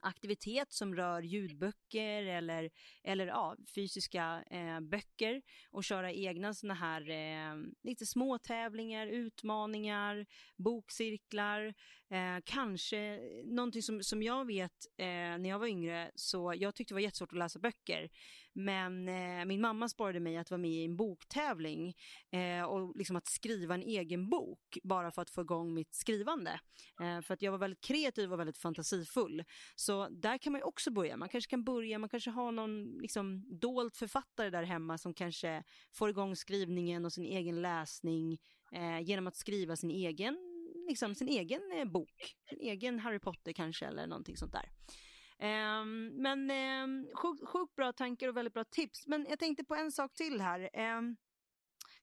aktivitet 0.03 0.73
som 0.73 0.95
rör 0.95 1.23
ljudböcker 1.23 2.23
eller, 2.23 2.71
eller 3.05 3.27
ja, 3.27 3.57
fysiska 3.75 4.45
eh, 4.51 4.81
böcker 4.81 5.43
och 5.71 5.85
köra 5.85 6.13
egna 6.13 6.55
såna 6.55 6.75
här 6.75 7.11
eh, 7.11 7.57
lite 7.83 8.07
små 8.07 8.39
tävlingar, 8.39 9.07
utmaningar, 9.07 10.27
bokcirklar, 10.57 11.75
eh, 12.11 12.43
kanske 12.45 13.21
någonting 13.45 13.83
som, 13.83 14.03
som 14.03 14.23
jag 14.23 14.47
vet 14.47 14.87
eh, 14.97 15.07
när 15.07 15.49
jag 15.49 15.59
var 15.59 15.67
yngre 15.67 16.11
så 16.15 16.55
jag 16.57 16.75
tyckte 16.75 16.95
det 16.95 16.97
var 16.97 17.01
jättesvårt 17.01 17.33
att 17.33 17.39
läsa 17.39 17.59
böcker 17.59 18.09
men 18.59 19.09
eh, 19.09 19.45
min 19.45 19.61
mamma 19.61 19.89
sparade 19.89 20.21
mig 20.21 20.37
att 20.37 20.51
vara 20.51 20.59
med 20.59 20.71
i 20.71 20.85
en 20.85 20.97
boktävling 20.97 21.95
eh, 22.31 22.63
och 22.63 22.97
liksom 22.97 23.17
att 23.17 23.27
skriva 23.27 23.75
en 23.75 23.83
egen 23.83 24.29
bok 24.29 24.79
bara 24.83 25.11
för 25.11 25.23
att 25.23 25.31
få 25.31 25.41
igång 25.41 25.75
mitt 25.75 25.95
skrivande. 25.95 26.61
Eh, 27.01 27.21
för 27.21 27.35
att 27.35 27.43
jag 27.43 27.53
var 27.53 27.59
väldigt 27.59 27.81
kreativ 27.81 28.33
och 28.33 28.41
väldigt 28.41 28.59
fantasifull. 28.59 29.45
Så 29.75 30.09
där 30.09 30.39
kan 30.39 30.53
man 30.53 30.61
ju 30.61 30.65
också 30.65 30.91
börja. 30.91 31.17
Man 31.17 31.29
kanske 31.29 31.51
kan 31.51 31.65
börja, 31.65 31.99
man 31.99 32.09
kanske 32.09 32.31
har 32.31 32.53
någon 32.53 32.99
liksom 32.99 33.45
dold 33.61 33.95
författare 33.95 34.51
där 34.51 34.63
hemma 34.63 34.99
som 34.99 35.15
kanske 35.15 35.63
får 35.93 36.11
igång 36.11 36.37
skrivningen 36.37 37.05
och 37.05 37.13
sin 37.13 37.25
egen 37.25 37.63
läsning 37.63 38.39
eh, 38.73 39.01
genom 39.01 39.27
att 39.27 39.37
skriva 39.37 39.77
sin 39.77 39.91
egen 39.91 40.56
liksom 40.89 41.15
sin 41.15 41.29
egen 41.29 41.73
eh, 41.73 41.85
bok, 41.85 42.37
sin 42.49 42.61
egen 42.61 42.99
Harry 42.99 43.19
Potter 43.19 43.53
kanske 43.53 43.87
eller 43.87 44.07
någonting 44.07 44.37
sånt 44.37 44.53
där. 44.53 44.71
Um, 45.39 46.09
men 46.23 46.51
um, 46.51 47.09
sjukt 47.15 47.49
sjuk 47.49 47.75
bra 47.77 47.93
tankar 47.93 48.29
och 48.29 48.37
väldigt 48.37 48.55
bra 48.55 48.65
tips. 48.65 49.07
Men 49.07 49.27
jag 49.29 49.39
tänkte 49.39 49.65
på 49.65 49.75
en 49.75 49.93
sak 49.93 50.15
till 50.15 50.41
här. 50.41 50.71
Um, 50.99 51.17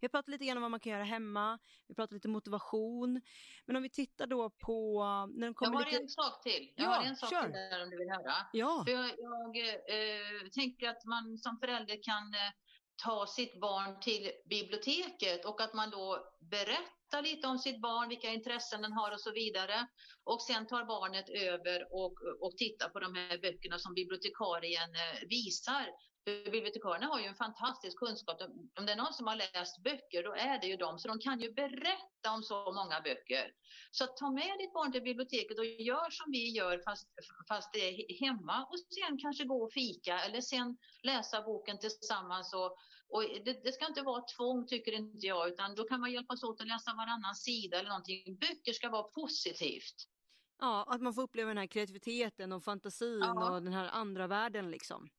vi 0.04 0.10
pratat 0.10 0.28
lite 0.28 0.46
grann 0.46 0.58
om 0.58 0.62
vad 0.62 0.72
man 0.72 0.80
kan 0.80 0.92
göra 0.92 1.04
hemma, 1.04 1.60
vi 1.88 1.96
pratat 1.96 2.14
lite 2.14 2.28
motivation. 2.28 3.22
Men 3.66 3.76
om 3.76 3.84
vi 3.84 3.90
tittar 3.90 4.28
då 4.28 4.50
på... 4.50 5.04
När 5.36 5.48
de 5.48 5.54
kommer 5.54 5.74
jag 5.74 5.80
har 5.80 5.86
lite... 5.86 6.04
en 6.04 6.10
sak 6.10 6.44
till. 6.44 6.74
Jag 6.76 6.86
ja, 6.86 6.90
har 6.90 7.04
en 7.04 7.16
sak 7.16 7.30
kör. 7.30 7.44
till 7.44 7.52
där 7.52 7.84
om 7.84 7.90
du 7.90 7.98
vill 7.98 8.10
höra. 8.10 8.34
Ja. 8.54 8.84
För 8.86 8.94
jag, 8.94 9.06
jag 9.06 9.58
eh, 9.68 10.50
tänker 10.54 10.90
att 10.90 11.06
man 11.06 11.38
som 11.38 11.58
förälder 11.58 12.04
kan 12.04 12.34
eh, 12.34 12.52
ta 12.96 13.28
sitt 13.28 13.62
barn 13.62 14.00
till 14.00 14.32
biblioteket 14.50 15.46
och 15.46 15.62
att 15.62 15.74
man 15.74 15.90
då 15.90 16.34
berättar 16.40 17.22
lite 17.22 17.48
om 17.48 17.60
sitt 17.60 17.82
barn, 17.82 18.10
vilka 18.10 18.30
intressen 18.30 18.82
den 18.82 18.94
har 18.94 19.12
och 19.12 19.20
så 19.20 19.32
vidare. 19.32 19.88
Och 20.24 20.42
sen 20.42 20.68
tar 20.68 20.86
barnet 20.86 21.30
över 21.30 21.88
och, 21.94 22.16
och 22.42 22.58
tittar 22.58 22.90
på 22.90 23.00
de 23.00 23.16
här 23.16 23.38
böckerna 23.38 23.80
som 23.80 23.94
bibliotekarien 23.94 24.90
eh, 24.96 25.28
visar 25.30 25.88
bibliotekarierna 26.26 27.08
har 27.08 27.20
ju 27.20 27.26
en 27.26 27.36
fantastisk 27.36 28.00
kunskap. 28.00 28.42
Om 28.80 28.86
det 28.86 28.92
är 28.92 28.96
någon 28.96 29.14
som 29.14 29.28
har 29.28 29.36
läst 29.36 29.84
böcker, 29.84 30.24
då 30.24 30.34
är 30.34 30.62
det 30.62 30.68
ju 30.68 30.78
de. 30.78 31.00
Så 31.00 31.08
de 31.08 31.20
kan 31.20 31.40
ju 31.40 31.54
berätta 31.54 32.32
om 32.36 32.44
så 32.44 32.72
många 32.72 33.02
böcker. 33.02 33.52
Så 33.92 34.06
ta 34.06 34.32
med 34.32 34.60
ditt 34.60 34.74
barn 34.74 34.92
till 34.92 35.02
biblioteket 35.02 35.60
och 35.60 35.66
gör 35.66 36.10
som 36.10 36.32
vi 36.32 36.52
gör 36.52 36.82
fast, 36.86 37.08
fast 37.48 37.74
det 37.74 37.80
är 37.80 38.26
hemma. 38.26 38.66
Och 38.66 38.80
sen 38.80 39.18
kanske 39.18 39.44
gå 39.44 39.64
och 39.64 39.74
fika 39.74 40.20
eller 40.20 40.42
sen 40.42 40.78
läsa 41.04 41.42
boken 41.42 41.80
tillsammans 41.80 42.54
och 42.54 42.78
och 43.10 43.24
det, 43.46 43.64
det, 43.64 43.72
ska 43.72 43.88
inte 43.88 44.02
vara 44.02 44.24
tvång 44.38 44.68
tycker 44.68 44.92
inte 44.92 45.28
jag, 45.28 45.48
utan 45.48 45.76
då 45.76 45.84
kan 45.84 46.00
man 46.00 46.12
hjälpas 46.12 46.44
åt 46.44 46.62
att 46.62 46.68
läsa 46.68 46.94
varannan 46.94 47.36
sida 47.36 47.80
eller 47.80 47.90
någonting. 47.90 48.38
Böcker 48.38 48.74
ska 48.74 48.90
vara 48.90 49.04
positivt. 49.04 49.96
Ja, 50.60 50.86
att 50.88 51.02
man 51.02 51.14
får 51.14 51.22
uppleva 51.22 51.48
den 51.48 51.58
här 51.58 51.68
kreativiteten 51.68 52.52
och 52.52 52.64
fantasin 52.64 53.20
ja. 53.20 53.52
och 53.52 53.64
den 53.64 53.74
här 53.74 53.90
andra 53.90 54.28
världen 54.28 54.72
liksom. 54.72 55.10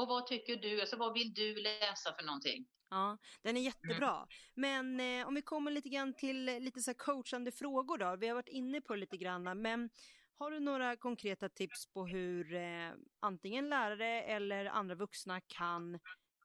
Och 0.00 0.08
vad 0.08 0.26
tycker 0.26 0.56
du? 0.56 0.80
Alltså 0.80 0.96
vad 0.96 1.14
vill 1.14 1.34
du 1.34 1.54
läsa 1.54 2.14
för 2.18 2.24
någonting? 2.24 2.66
Ja, 2.90 3.18
den 3.42 3.56
är 3.56 3.60
jättebra. 3.60 4.16
Mm. 4.16 4.26
Men 4.54 5.20
eh, 5.20 5.28
om 5.28 5.34
vi 5.34 5.42
kommer 5.42 5.70
lite 5.70 5.88
grann 5.88 6.14
till 6.14 6.44
lite 6.44 6.80
så 6.80 6.94
coachande 6.94 7.52
frågor 7.52 7.98
då. 7.98 8.16
Vi 8.16 8.28
har 8.28 8.34
varit 8.34 8.48
inne 8.48 8.80
på 8.80 8.94
det 8.94 9.00
lite 9.00 9.16
grann, 9.16 9.62
men 9.62 9.90
har 10.38 10.50
du 10.50 10.60
några 10.60 10.96
konkreta 10.96 11.48
tips 11.48 11.92
på 11.92 12.06
hur 12.06 12.54
eh, 12.54 12.90
antingen 13.20 13.68
lärare 13.68 14.22
eller 14.22 14.64
andra 14.64 14.94
vuxna 14.94 15.40
kan 15.40 15.94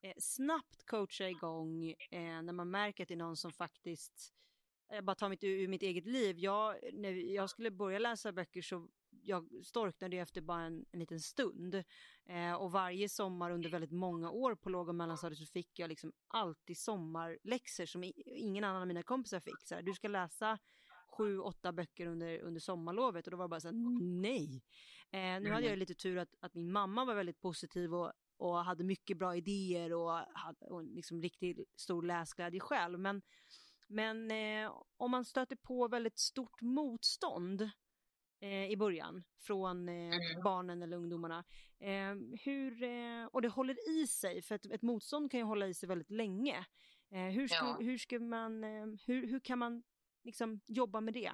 eh, 0.02 0.14
snabbt 0.18 0.86
coacha 0.86 1.28
igång 1.28 1.90
eh, 1.90 2.42
när 2.42 2.52
man 2.52 2.70
märker 2.70 3.04
att 3.04 3.08
det 3.08 3.14
är 3.14 3.18
någon 3.18 3.36
som 3.36 3.52
faktiskt 3.52 4.32
jag 4.88 5.04
bara 5.04 5.14
tar 5.14 5.28
mitt 5.28 5.44
ur 5.44 5.68
mitt 5.68 5.82
eget 5.82 6.06
liv. 6.06 6.38
Jag, 6.38 6.76
när 6.92 7.34
jag 7.34 7.50
skulle 7.50 7.70
börja 7.70 7.98
läsa 7.98 8.32
böcker 8.32 8.62
så 8.62 8.88
jag 9.26 9.64
storknade 9.64 10.16
efter 10.16 10.40
bara 10.40 10.62
en, 10.62 10.84
en 10.90 11.00
liten 11.00 11.20
stund. 11.20 11.74
Eh, 12.26 12.52
och 12.52 12.72
varje 12.72 13.08
sommar 13.08 13.50
under 13.50 13.68
väldigt 13.70 13.92
många 13.92 14.30
år 14.30 14.54
på 14.54 14.70
låg 14.70 14.88
och 14.88 14.94
mellanstadiet 14.94 15.38
så 15.38 15.46
fick 15.46 15.78
jag 15.78 15.88
liksom 15.88 16.12
alltid 16.26 16.78
sommarläxor 16.78 17.86
som 17.86 18.12
ingen 18.26 18.64
annan 18.64 18.80
av 18.80 18.88
mina 18.88 19.02
kompisar 19.02 19.40
fick. 19.40 19.62
Så 19.62 19.74
här, 19.74 19.82
du 19.82 19.94
ska 19.94 20.08
läsa 20.08 20.58
sju, 21.16 21.38
åtta 21.38 21.72
böcker 21.72 22.06
under, 22.06 22.38
under 22.40 22.60
sommarlovet 22.60 23.26
och 23.26 23.30
då 23.30 23.36
var 23.36 23.44
det 23.44 23.48
bara 23.48 23.60
så 23.60 23.68
här, 23.68 24.00
nej. 24.02 24.62
Eh, 25.10 25.40
nu 25.40 25.50
hade 25.50 25.66
jag 25.66 25.78
lite 25.78 25.94
tur 25.94 26.18
att, 26.18 26.34
att 26.40 26.54
min 26.54 26.72
mamma 26.72 27.04
var 27.04 27.14
väldigt 27.14 27.40
positiv 27.40 27.94
och, 27.94 28.12
och 28.36 28.64
hade 28.64 28.84
mycket 28.84 29.18
bra 29.18 29.36
idéer 29.36 29.92
och, 29.92 30.10
hade, 30.12 30.66
och 30.66 30.84
liksom 30.84 31.22
riktigt 31.22 31.58
stor 31.76 32.02
läsglädje 32.02 32.60
själv. 32.60 32.98
Men, 32.98 33.22
men 33.88 34.30
eh, 34.30 34.72
om 34.96 35.10
man 35.10 35.24
stöter 35.24 35.56
på 35.56 35.88
väldigt 35.88 36.18
stort 36.18 36.60
motstånd 36.60 37.70
eh, 38.40 38.70
i 38.70 38.76
början 38.76 39.24
från 39.38 39.88
eh, 39.88 39.94
mm. 39.94 40.42
barnen 40.44 40.82
eller 40.82 40.96
ungdomarna. 40.96 41.44
Eh, 41.80 42.14
hur, 42.44 42.82
eh, 42.82 43.26
och 43.26 43.42
det 43.42 43.48
håller 43.48 43.90
i 43.90 44.06
sig, 44.06 44.42
för 44.42 44.54
ett, 44.54 44.66
ett 44.66 44.82
motstånd 44.82 45.30
kan 45.30 45.40
ju 45.40 45.46
hålla 45.46 45.66
i 45.66 45.74
sig 45.74 45.88
väldigt 45.88 46.10
länge. 46.10 46.66
Eh, 47.12 47.20
hur, 47.20 47.48
ska, 47.48 47.56
ja. 47.56 47.76
hur, 47.80 47.98
ska 47.98 48.18
man, 48.18 48.62
hur, 49.06 49.26
hur 49.26 49.40
kan 49.40 49.58
man 49.58 49.82
liksom 50.24 50.60
jobba 50.66 51.00
med 51.00 51.14
det? 51.14 51.32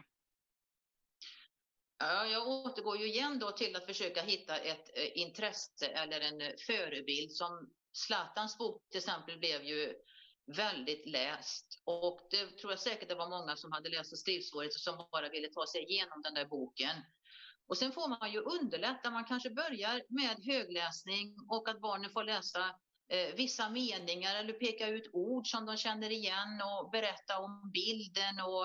Ja, 1.99 2.27
jag 2.27 2.49
återgår 2.49 2.97
ju 2.97 3.07
igen 3.07 3.39
då 3.39 3.51
till 3.51 3.77
att 3.77 3.87
försöka 3.87 4.23
hitta 4.23 4.57
ett 4.57 4.91
intresse 5.15 5.87
eller 5.87 6.21
en 6.21 6.59
förebild 6.67 7.33
som 7.33 7.71
Zlatans 7.93 8.59
bok 8.59 8.83
till 8.91 8.99
exempel 8.99 9.39
blev 9.39 9.63
ju 9.63 9.95
väldigt 10.47 11.07
läst 11.07 11.83
och 11.85 12.21
det 12.31 12.59
tror 12.59 12.73
jag 12.73 12.81
säkert 12.81 13.09
det 13.09 13.15
var 13.15 13.29
många 13.29 13.57
som 13.57 13.73
hade 13.73 13.89
läst 13.89 14.13
och 14.13 14.19
skrivsvårigheter 14.19 14.79
som 14.79 15.07
bara 15.13 15.29
ville 15.29 15.49
ta 15.49 15.67
sig 15.67 15.83
igenom 15.83 16.23
den 16.23 16.35
där 16.35 16.45
boken. 16.45 16.97
Och 17.67 17.79
sen 17.79 17.93
får 17.93 18.09
man 18.09 18.33
ju 18.33 18.41
underlätta, 18.41 19.11
man 19.11 19.25
kanske 19.25 19.51
börjar 19.51 20.03
med 20.09 20.37
högläsning 20.45 21.37
och 21.49 21.69
att 21.69 21.81
barnen 21.81 22.11
får 22.11 22.25
läsa 22.25 22.65
eh, 23.09 23.35
vissa 23.35 23.71
meningar 23.71 24.35
eller 24.35 24.53
peka 24.53 24.89
ut 24.89 25.11
ord 25.13 25.47
som 25.47 25.67
de 25.67 25.77
känner 25.77 26.11
igen 26.11 26.63
och 26.63 26.91
berätta 26.91 27.39
om 27.39 27.71
bilden 27.75 28.41
och, 28.41 28.65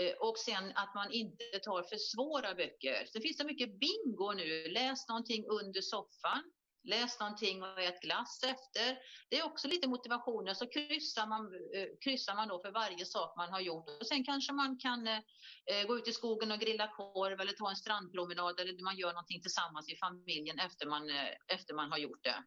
eh, 0.00 0.14
och 0.20 0.38
sen 0.38 0.72
att 0.74 0.94
man 0.94 1.12
inte 1.12 1.44
tar 1.64 1.82
för 1.82 1.96
svåra 1.96 2.54
böcker. 2.54 3.06
Sen 3.12 3.22
finns 3.22 3.36
det 3.36 3.44
mycket 3.44 3.80
bingo 3.80 4.32
nu, 4.32 4.68
läs 4.68 5.08
någonting 5.08 5.44
under 5.46 5.80
soffan 5.80 6.42
läs 6.84 7.20
någonting 7.20 7.62
och 7.62 7.80
ät 7.80 8.00
glass 8.00 8.42
efter. 8.44 8.98
Det 9.28 9.38
är 9.38 9.44
också 9.44 9.68
lite 9.68 9.88
motivationer, 9.88 10.54
så 10.54 10.66
kryssar 10.66 11.26
man, 11.26 11.54
eh, 11.74 11.88
kryssar 12.04 12.34
man 12.34 12.48
då 12.48 12.62
för 12.62 12.70
varje 12.70 13.06
sak 13.06 13.36
man 13.36 13.52
har 13.52 13.60
gjort. 13.60 13.88
Och 14.00 14.06
sen 14.06 14.24
kanske 14.24 14.52
man 14.52 14.78
kan 14.78 15.06
eh, 15.06 15.18
eh, 15.66 15.86
gå 15.86 15.98
ut 15.98 16.08
i 16.08 16.12
skogen 16.12 16.52
och 16.52 16.58
grilla 16.58 16.88
korv 16.88 17.40
eller 17.40 17.52
ta 17.52 17.70
en 17.70 17.76
strandpromenad 17.76 18.60
eller 18.60 18.84
man 18.84 18.96
gör 18.96 19.12
någonting 19.12 19.42
tillsammans 19.42 19.88
i 19.88 19.96
familjen 19.96 20.58
efter 20.58 20.86
man, 20.86 21.10
eh, 21.10 21.54
efter 21.54 21.74
man 21.74 21.90
har 21.90 21.98
gjort 21.98 22.24
det. 22.24 22.44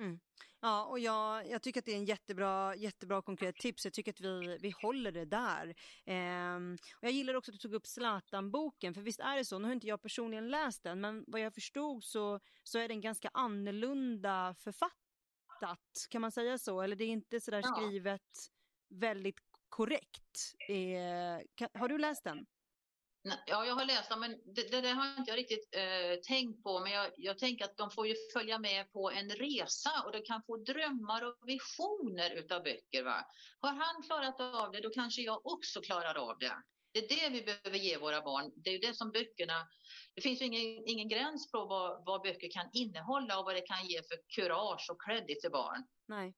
Mm. 0.00 0.20
Ja, 0.66 0.84
och 0.84 0.98
jag, 0.98 1.48
jag 1.50 1.62
tycker 1.62 1.80
att 1.80 1.84
det 1.84 1.92
är 1.92 1.96
en 1.96 2.04
jättebra, 2.04 2.74
jättebra 2.74 3.22
konkret 3.22 3.56
tips. 3.56 3.84
Jag 3.84 3.94
tycker 3.94 4.12
att 4.12 4.20
vi, 4.20 4.58
vi 4.60 4.74
håller 4.82 5.12
det 5.12 5.24
där. 5.24 5.74
Ehm, 6.04 6.76
och 6.96 7.04
jag 7.04 7.12
gillar 7.12 7.34
också 7.34 7.50
att 7.50 7.52
du 7.54 7.58
tog 7.58 7.74
upp 7.74 7.86
Zlatan-boken, 7.86 8.94
för 8.94 9.00
visst 9.00 9.20
är 9.20 9.36
det 9.36 9.44
så, 9.44 9.58
nu 9.58 9.66
har 9.68 9.72
inte 9.72 9.86
jag 9.86 10.02
personligen 10.02 10.48
läst 10.48 10.82
den, 10.82 11.00
men 11.00 11.24
vad 11.26 11.40
jag 11.40 11.54
förstod 11.54 12.04
så, 12.04 12.40
så 12.62 12.78
är 12.78 12.88
den 12.88 13.00
ganska 13.00 13.30
annorlunda 13.34 14.54
författat, 14.58 16.06
kan 16.10 16.20
man 16.20 16.32
säga 16.32 16.58
så? 16.58 16.80
Eller 16.80 16.96
det 16.96 17.04
är 17.04 17.08
inte 17.08 17.40
sådär 17.40 17.62
ja. 17.64 17.74
skrivet 17.76 18.50
väldigt 18.88 19.40
korrekt. 19.68 20.54
Ehm, 20.68 21.40
kan, 21.54 21.68
har 21.74 21.88
du 21.88 21.98
läst 21.98 22.24
den? 22.24 22.46
Ja, 23.46 23.66
jag 23.66 23.74
har 23.74 23.84
läst 23.84 24.10
dem, 24.10 24.20
men 24.20 24.30
det, 24.54 24.70
det, 24.70 24.80
det 24.80 24.88
har 24.88 25.18
inte 25.18 25.30
jag 25.30 25.38
riktigt 25.38 25.68
eh, 25.72 26.20
tänkt 26.26 26.62
på. 26.62 26.80
Men 26.80 26.92
jag, 26.92 27.10
jag, 27.16 27.38
tänker 27.38 27.64
att 27.64 27.76
de 27.76 27.90
får 27.90 28.06
ju 28.06 28.14
följa 28.32 28.58
med 28.58 28.92
på 28.92 29.10
en 29.10 29.30
resa 29.30 29.90
och 30.04 30.12
de 30.12 30.22
kan 30.22 30.42
få 30.42 30.56
drömmar 30.56 31.24
och 31.24 31.48
visioner 31.48 32.30
utav 32.30 32.62
böcker. 32.62 33.04
Va? 33.04 33.26
Har 33.60 33.72
han 33.72 34.02
klarat 34.02 34.40
av 34.40 34.72
det, 34.72 34.80
då 34.80 34.90
kanske 34.90 35.22
jag 35.22 35.46
också 35.46 35.80
klarar 35.80 36.14
av 36.14 36.38
det. 36.38 36.62
Det 36.92 36.98
är 36.98 37.08
det 37.08 37.28
vi 37.28 37.42
behöver 37.42 37.78
ge 37.78 37.98
våra 37.98 38.22
barn. 38.22 38.52
Det 38.56 38.70
är 38.70 38.72
ju 38.72 38.78
det 38.78 38.94
som 38.94 39.10
böckerna... 39.10 39.68
Det 40.14 40.20
finns 40.20 40.40
ju 40.40 40.44
ingen, 40.44 40.88
ingen 40.88 41.08
gräns 41.08 41.50
på 41.50 41.64
vad, 41.64 42.04
vad 42.04 42.22
böcker 42.22 42.50
kan 42.50 42.70
innehålla 42.72 43.38
och 43.38 43.44
vad 43.44 43.54
det 43.54 43.60
kan 43.60 43.86
ge 43.86 44.02
för 44.02 44.16
kurage 44.34 44.86
och 44.90 45.02
credit 45.02 45.40
till 45.40 45.50
barn. 45.50 45.84
Nej. 46.06 46.34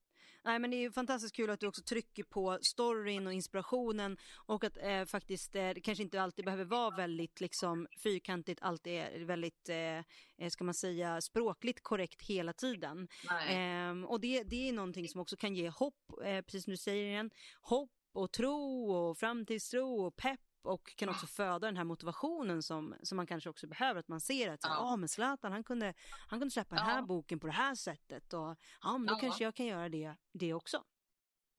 Nej 0.49 0.59
men 0.59 0.71
det 0.71 0.85
är 0.85 0.91
fantastiskt 0.91 1.37
kul 1.37 1.51
att 1.51 1.61
du 1.61 1.67
också 1.67 1.83
trycker 1.83 2.25
på 2.25 2.59
storyn 2.63 3.27
och 3.27 3.33
inspirationen 3.33 4.17
och 4.47 4.65
att 4.65 4.77
eh, 4.77 5.05
faktiskt 5.05 5.55
eh, 5.55 5.69
det 5.69 5.81
kanske 5.81 6.03
inte 6.05 6.23
alltid 6.23 6.45
behöver 6.45 6.65
vara 6.65 6.97
väldigt 6.97 7.41
liksom 7.41 7.87
fyrkantigt, 8.03 8.63
alltid 8.63 8.93
är 8.93 9.25
väldigt, 9.25 9.69
eh, 9.69 9.99
eh, 10.39 10.51
ska 10.51 10.65
man 10.65 10.75
säga, 10.75 11.21
språkligt 11.21 11.83
korrekt 11.83 12.23
hela 12.23 12.53
tiden. 12.53 13.09
Eh, 13.49 14.11
och 14.11 14.21
det, 14.21 14.43
det 14.43 14.69
är 14.69 14.73
någonting 14.73 15.09
som 15.09 15.21
också 15.21 15.37
kan 15.37 15.55
ge 15.55 15.69
hopp, 15.69 16.13
eh, 16.25 16.41
precis 16.41 16.65
som 16.65 16.71
du 16.71 16.77
säger 16.77 17.05
igen, 17.05 17.31
hopp 17.61 17.91
och 18.13 18.33
tro 18.33 18.91
och 18.93 19.19
framtidstro 19.19 20.07
och 20.07 20.17
pepp 20.17 20.41
och 20.69 20.97
kan 20.97 21.09
också 21.09 21.27
föda 21.27 21.67
den 21.67 21.77
här 21.77 21.85
motivationen 21.85 22.63
som, 22.63 22.95
som 23.03 23.17
man 23.17 23.27
kanske 23.27 23.51
också 23.51 23.67
behöver. 23.67 24.01
Att 24.01 24.09
man 24.09 24.21
ser 24.21 24.51
att, 24.51 24.61
ja 24.63 24.79
ah, 24.79 24.97
men 24.97 25.09
Zlatan 25.09 25.53
han 25.53 25.65
kunde, 25.65 25.95
han 26.29 26.39
kunde 26.41 26.53
släppa 26.53 26.77
ja. 26.77 26.83
den 26.83 26.91
här 26.91 27.03
boken 27.03 27.41
på 27.41 27.47
det 27.47 27.53
här 27.53 27.75
sättet 27.75 28.33
och 28.33 28.57
ja 28.83 28.99
men 28.99 29.07
då 29.07 29.15
ja. 29.15 29.19
kanske 29.19 29.45
jag 29.45 29.55
kan 29.55 29.67
göra 29.67 29.89
det, 29.89 30.17
det 30.33 30.55
också. 30.55 30.85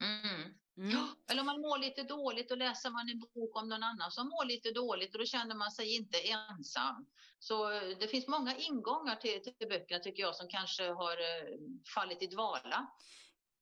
Mm. 0.04 0.54
Mm. 0.78 1.08
Eller 1.32 1.42
om 1.42 1.46
man 1.46 1.62
mår 1.62 1.78
lite 1.78 2.04
dåligt 2.04 2.52
och 2.52 2.58
läser 2.58 2.90
man 2.90 3.10
en 3.10 3.20
bok 3.20 3.56
om 3.58 3.70
någon 3.70 3.84
annan 3.84 4.12
som 4.12 4.28
mår 4.28 4.46
lite 4.46 4.72
dåligt 4.72 5.14
och 5.14 5.20
då 5.20 5.26
känner 5.26 5.56
man 5.56 5.72
sig 5.72 5.96
inte 5.96 6.18
ensam. 6.18 7.06
Så 7.40 7.72
eh, 7.72 7.98
det 8.00 8.08
finns 8.08 8.28
många 8.28 8.56
ingångar 8.56 9.16
till, 9.16 9.42
till 9.42 9.68
böckerna 9.70 10.00
tycker 10.00 10.24
jag 10.24 10.36
som 10.36 10.48
kanske 10.48 10.84
har 10.84 11.18
eh, 11.18 11.58
fallit 11.96 12.22
i 12.24 12.28
dvala. 12.28 12.88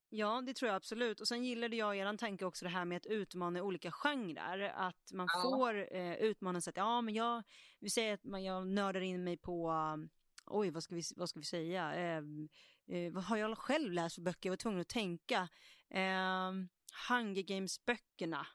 Ja, 0.09 0.41
det 0.45 0.53
tror 0.53 0.67
jag 0.67 0.75
absolut. 0.75 1.21
Och 1.21 1.27
sen 1.27 1.43
gillade 1.43 1.75
jag 1.75 1.97
er 1.97 2.17
tanke 2.17 2.45
också 2.45 2.65
det 2.65 2.71
här 2.71 2.85
med 2.85 2.97
att 2.97 3.05
utmana 3.05 3.63
olika 3.63 3.91
genrer. 3.91 4.59
Att 4.75 5.11
man 5.13 5.27
ja. 5.33 5.41
får 5.41 5.95
eh, 5.95 6.15
utmana 6.15 6.61
sig 6.61 6.71
att, 6.71 6.77
ja 6.77 7.01
men 7.01 7.13
jag, 7.13 7.43
vi 7.79 7.89
säger 7.89 8.13
att 8.13 8.23
man, 8.23 8.43
jag 8.43 8.67
nördar 8.67 9.01
in 9.01 9.23
mig 9.23 9.37
på, 9.37 9.73
oj 10.45 10.69
vad 10.69 10.83
ska 10.83 10.95
vi, 10.95 11.01
vad 11.15 11.29
ska 11.29 11.39
vi 11.39 11.45
säga, 11.45 11.95
eh, 11.95 12.23
eh, 12.87 13.13
vad 13.13 13.23
har 13.23 13.37
jag 13.37 13.57
själv 13.57 13.91
läst 13.91 14.15
för 14.15 14.21
böcker? 14.21 14.49
Jag 14.49 14.51
var 14.51 14.57
tvungen 14.57 14.81
att 14.81 14.87
tänka. 14.87 15.49
Eh, 15.89 16.51
Hunger 17.09 17.43
Games-böckerna, 17.43 18.47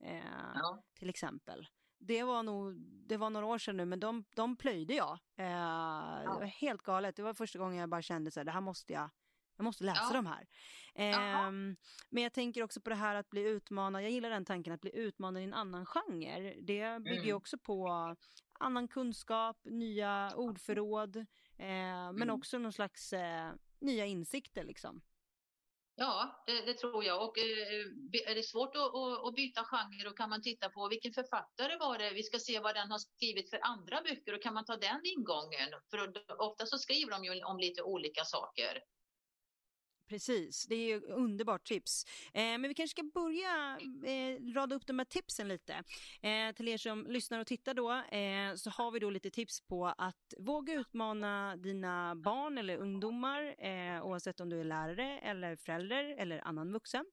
eh, 0.00 0.54
ja. 0.54 0.82
till 0.98 1.10
exempel. 1.10 1.66
Det 1.98 2.22
var 2.22 2.42
nog, 2.42 2.74
det 3.08 3.16
var 3.16 3.30
några 3.30 3.46
år 3.46 3.58
sedan 3.58 3.76
nu, 3.76 3.84
men 3.84 4.00
de, 4.00 4.24
de 4.34 4.56
plöjde 4.56 4.94
jag. 4.94 5.18
Eh, 5.36 5.46
ja. 5.46 6.22
Det 6.22 6.28
var 6.28 6.44
helt 6.44 6.82
galet. 6.82 7.16
Det 7.16 7.22
var 7.22 7.34
första 7.34 7.58
gången 7.58 7.78
jag 7.78 7.88
bara 7.88 8.02
kände 8.02 8.30
så 8.30 8.40
här, 8.40 8.44
det 8.44 8.50
här 8.50 8.60
måste 8.60 8.92
jag, 8.92 9.10
jag 9.60 9.64
måste 9.64 9.84
läsa 9.84 10.02
ja. 10.10 10.12
de 10.12 10.26
här. 10.26 10.46
Eh, 10.94 11.50
men 12.10 12.22
jag 12.22 12.32
tänker 12.32 12.62
också 12.62 12.80
på 12.80 12.90
det 12.90 12.96
här 12.96 13.14
att 13.14 13.30
bli 13.30 13.42
utmanad. 13.42 14.02
Jag 14.02 14.10
gillar 14.10 14.30
den 14.30 14.44
tanken 14.44 14.72
att 14.72 14.80
bli 14.80 14.96
utmanad 14.96 15.42
i 15.42 15.44
en 15.44 15.54
annan 15.54 15.86
genre. 15.86 16.54
Det 16.60 17.02
bygger 17.02 17.22
mm. 17.22 17.36
också 17.36 17.58
på 17.58 18.16
annan 18.60 18.88
kunskap, 18.88 19.56
nya 19.64 20.32
ordförråd, 20.36 21.16
eh, 21.16 21.26
men 21.58 22.22
mm. 22.22 22.30
också 22.30 22.58
någon 22.58 22.72
slags 22.72 23.12
eh, 23.12 23.52
nya 23.80 24.06
insikter 24.06 24.64
liksom. 24.64 25.02
Ja, 25.94 26.44
det, 26.46 26.60
det, 26.66 26.74
tror 26.74 27.04
jag. 27.04 27.24
Och 27.24 27.38
eh, 27.38 28.30
är 28.30 28.34
det 28.34 28.42
svårt 28.42 28.76
att, 28.76 28.94
att, 28.94 29.26
att, 29.26 29.34
byta 29.34 29.64
genre 29.64 30.04
då 30.04 30.10
kan 30.10 30.30
man 30.30 30.42
titta 30.42 30.68
på 30.68 30.88
vilken 30.88 31.12
författare 31.12 31.76
var 31.76 31.98
det. 31.98 32.10
Vi 32.10 32.22
ska 32.22 32.38
se 32.38 32.60
vad 32.60 32.74
den 32.74 32.90
har 32.90 32.98
skrivit 32.98 33.50
för 33.50 33.58
andra 33.62 34.02
böcker 34.02 34.34
och 34.34 34.42
kan 34.42 34.54
man 34.54 34.64
ta 34.64 34.76
den 34.76 35.00
ingången? 35.04 35.68
För 35.90 36.12
ofta 36.38 36.66
så 36.66 36.78
skriver 36.78 37.10
de 37.10 37.24
ju 37.24 37.44
om 37.44 37.58
lite 37.58 37.82
olika 37.82 38.24
saker. 38.24 38.82
Precis, 40.10 40.66
det 40.66 40.74
är 40.74 40.86
ju 40.88 41.00
underbart 41.00 41.64
tips. 41.64 42.04
Eh, 42.34 42.42
men 42.42 42.62
vi 42.62 42.74
kanske 42.74 42.94
ska 42.94 43.02
börja 43.14 43.78
eh, 44.04 44.54
rada 44.54 44.76
upp 44.76 44.86
de 44.86 44.98
här 44.98 45.04
tipsen 45.04 45.48
lite. 45.48 45.72
Eh, 46.22 46.54
till 46.56 46.68
er 46.68 46.78
som 46.78 47.06
lyssnar 47.06 47.38
och 47.40 47.46
tittar 47.46 47.74
då 47.74 47.92
eh, 47.92 48.54
så 48.54 48.70
har 48.70 48.90
vi 48.90 48.98
då 48.98 49.10
lite 49.10 49.30
tips 49.30 49.60
på 49.60 49.86
att 49.86 50.34
våga 50.38 50.74
utmana 50.74 51.56
dina 51.56 52.14
barn 52.16 52.58
eller 52.58 52.76
ungdomar 52.76 53.54
eh, 53.58 54.06
oavsett 54.06 54.40
om 54.40 54.48
du 54.50 54.60
är 54.60 54.64
lärare 54.64 55.18
eller 55.18 55.56
förälder 55.56 56.04
eller 56.18 56.46
annan 56.46 56.72
vuxen 56.72 57.04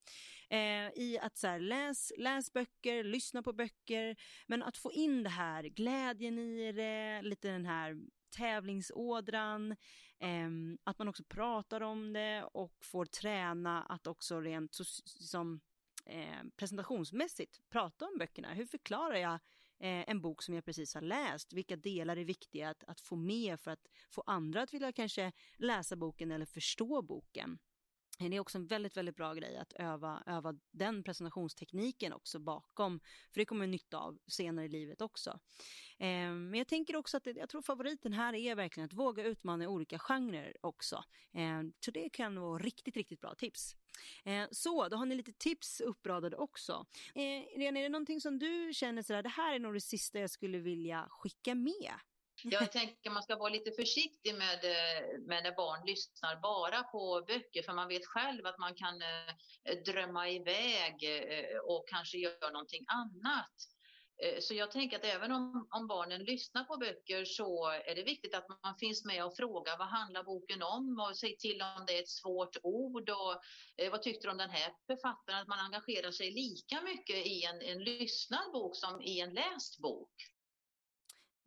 eh, 0.50 0.60
i 0.96 1.20
att 1.22 1.38
så 1.38 1.48
här, 1.48 1.60
läs, 1.60 2.14
läs 2.18 2.54
böcker, 2.54 3.04
lyssna 3.04 3.44
på 3.44 3.54
böcker 3.54 4.16
men 4.48 4.64
att 4.64 4.78
få 4.78 4.92
in 4.92 5.24
det 5.24 5.30
här 5.30 5.64
glädjen 5.64 6.40
i 6.40 6.72
det, 6.72 7.22
lite 7.22 7.48
den 7.48 7.66
här 7.66 7.98
tävlingsådran, 8.30 9.72
eh, 10.20 10.50
att 10.84 11.00
man 11.00 11.08
också 11.08 11.24
pratar 11.24 11.82
om 11.82 12.14
det 12.14 12.44
och 12.44 12.74
får 12.84 13.06
träna 13.06 13.84
att 13.84 14.08
också 14.08 14.42
rent 14.42 14.76
som 15.04 15.60
eh, 16.06 16.44
presentationsmässigt 16.56 17.62
prata 17.70 18.06
om 18.06 18.18
böckerna. 18.18 18.54
Hur 18.54 18.66
förklarar 18.66 19.16
jag 19.16 19.34
eh, 19.80 20.10
en 20.10 20.22
bok 20.22 20.44
som 20.44 20.56
jag 20.56 20.66
precis 20.66 20.94
har 20.94 21.02
läst? 21.02 21.54
Vilka 21.54 21.76
delar 21.76 22.18
är 22.18 22.26
viktiga 22.26 22.70
att, 22.70 22.84
att 22.84 23.02
få 23.02 23.16
med 23.16 23.60
för 23.60 23.72
att 23.72 23.88
få 24.10 24.24
andra 24.26 24.62
att 24.62 24.74
vilja 24.74 24.92
kanske 24.92 25.32
läsa 25.58 25.96
boken 25.96 26.32
eller 26.32 26.46
förstå 26.46 27.02
boken? 27.02 27.60
Det 28.20 28.36
är 28.36 28.40
också 28.40 28.58
en 28.58 28.68
väldigt, 28.68 28.98
väldigt 28.98 29.16
bra 29.16 29.34
grej 29.34 29.58
att 29.58 29.74
öva, 29.74 30.24
öva 30.26 30.56
den 30.72 31.04
presentationstekniken 31.04 32.14
också 32.14 32.40
bakom, 32.40 33.00
för 33.34 33.40
det 33.40 33.46
kommer 33.46 33.60
man 33.60 33.72
nytta 33.72 33.98
av 33.98 34.18
senare 34.28 34.66
i 34.66 34.70
livet 34.70 35.02
också. 35.02 35.40
Eh, 35.98 36.32
men 36.32 36.54
jag 36.54 36.68
tänker 36.68 36.96
också 36.96 37.18
att 37.18 37.24
det, 37.24 37.32
jag 37.32 37.50
tror 37.50 37.62
favoriten 37.62 38.14
här 38.14 38.34
är 38.34 38.56
verkligen 38.56 38.86
att 38.86 38.94
våga 38.94 39.24
utmana 39.24 39.70
olika 39.70 40.00
genrer 40.00 40.58
också. 40.62 41.04
Eh, 41.34 41.64
så 41.80 41.92
det 41.92 42.10
kan 42.10 42.40
vara 42.40 42.60
riktigt, 42.60 42.98
riktigt 42.98 43.22
bra 43.22 43.36
tips. 43.36 43.76
Eh, 44.24 44.48
så, 44.52 44.88
då 44.88 44.98
har 44.98 45.06
ni 45.06 45.16
lite 45.16 45.34
tips 45.34 45.82
uppradade 45.82 46.38
också. 46.38 46.86
Eh, 47.16 47.24
Irene, 47.24 47.80
är 47.80 47.84
det 47.84 47.90
någonting 47.90 48.22
som 48.22 48.40
du 48.40 48.72
känner 48.74 49.02
sådär, 49.02 49.24
det 49.24 49.30
här 49.30 49.56
är 49.56 49.60
nog 49.60 49.74
det 49.74 49.82
sista 49.82 50.20
jag 50.20 50.30
skulle 50.30 50.60
vilja 50.60 51.08
skicka 51.10 51.56
med? 51.56 51.94
Jag 52.44 52.72
tänker 52.72 53.10
man 53.10 53.24
ska 53.24 53.36
vara 53.36 53.50
lite 53.50 53.72
försiktig 53.72 54.36
med, 54.36 54.64
eh, 54.64 55.20
med 55.20 55.44
när 55.44 55.56
barn 55.56 55.86
lyssnar 55.86 56.42
bara 56.42 56.84
på 56.84 57.24
böcker, 57.28 57.64
för 57.64 57.74
man 57.74 57.88
vet 57.88 58.06
själv 58.06 58.46
att 58.46 58.58
man 58.58 58.76
kan 58.76 59.02
eh, 59.02 59.78
drömma 59.86 60.30
iväg 60.30 60.96
eh, 61.04 61.58
och 61.58 61.88
kanske 61.88 62.18
göra 62.18 62.50
någonting 62.52 62.86
annat. 62.88 63.54
Så 64.40 64.54
jag 64.54 64.72
tänker 64.72 64.98
att 64.98 65.06
även 65.06 65.32
om, 65.32 65.68
om, 65.72 65.88
barnen 65.88 66.24
lyssnar 66.24 66.64
på 66.64 66.78
böcker 66.78 67.26
så 67.26 67.70
är 67.70 67.96
det 67.96 68.04
viktigt 68.04 68.36
att 68.36 68.48
man 68.64 68.78
finns 68.80 69.06
med 69.06 69.26
och 69.26 69.36
frågar 69.36 69.78
vad 69.78 69.88
handlar 69.88 70.24
boken 70.24 70.64
om 70.64 71.00
och 71.00 71.18
säg 71.18 71.38
till 71.38 71.62
om 71.62 71.86
det 71.88 71.98
är 71.98 72.02
ett 72.02 72.10
svårt 72.10 72.58
ord 72.64 73.10
och 73.10 73.42
eh, 73.78 73.92
vad 73.92 74.02
tyckte 74.02 74.28
du 74.28 74.32
om 74.32 74.38
den 74.38 74.50
här 74.50 74.74
författaren? 74.88 75.42
Att 75.42 75.48
man 75.48 75.60
engagerar 75.60 76.12
sig 76.12 76.32
lika 76.32 76.82
mycket 76.82 77.26
i 77.26 77.44
en, 77.44 77.62
en 77.62 77.84
lyssnad 77.84 78.52
bok 78.52 78.76
som 78.76 79.02
i 79.02 79.20
en 79.20 79.34
läst 79.34 79.78
bok. 79.78 80.37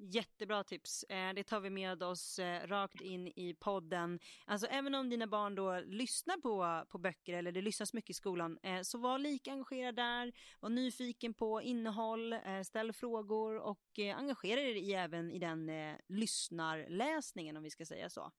Jättebra 0.02 0.64
tips. 0.64 1.02
Eh, 1.02 1.34
det 1.34 1.44
tar 1.44 1.60
vi 1.60 1.70
med 1.70 2.02
oss 2.02 2.38
eh, 2.38 2.66
rakt 2.66 3.00
in 3.00 3.28
i 3.28 3.56
podden. 3.60 4.20
Alltså 4.44 4.66
även 4.66 4.94
om 4.94 5.10
dina 5.10 5.26
barn 5.26 5.54
då 5.54 5.80
lyssnar 5.80 6.36
på, 6.36 6.84
på 6.88 6.98
böcker 6.98 7.34
eller 7.34 7.52
det 7.52 7.62
lyssnas 7.62 7.92
mycket 7.92 8.10
i 8.10 8.14
skolan, 8.14 8.58
eh, 8.62 8.82
så 8.82 8.98
var 8.98 9.18
lika 9.18 9.52
engagerad 9.52 9.96
där, 9.96 10.32
var 10.60 10.70
nyfiken 10.70 11.34
på 11.34 11.62
innehåll, 11.62 12.34
ställ 12.64 12.92
frågor 12.92 13.58
och 13.58 13.98
engagera 13.98 14.60
dig 14.60 14.94
även 14.94 15.30
i 15.30 15.38
den 15.38 15.70
lyssnarläsningen 16.08 17.56
om 17.56 17.62
vi 17.62 17.70
ska 17.70 17.86
säga 17.86 18.10
så. 18.10 18.32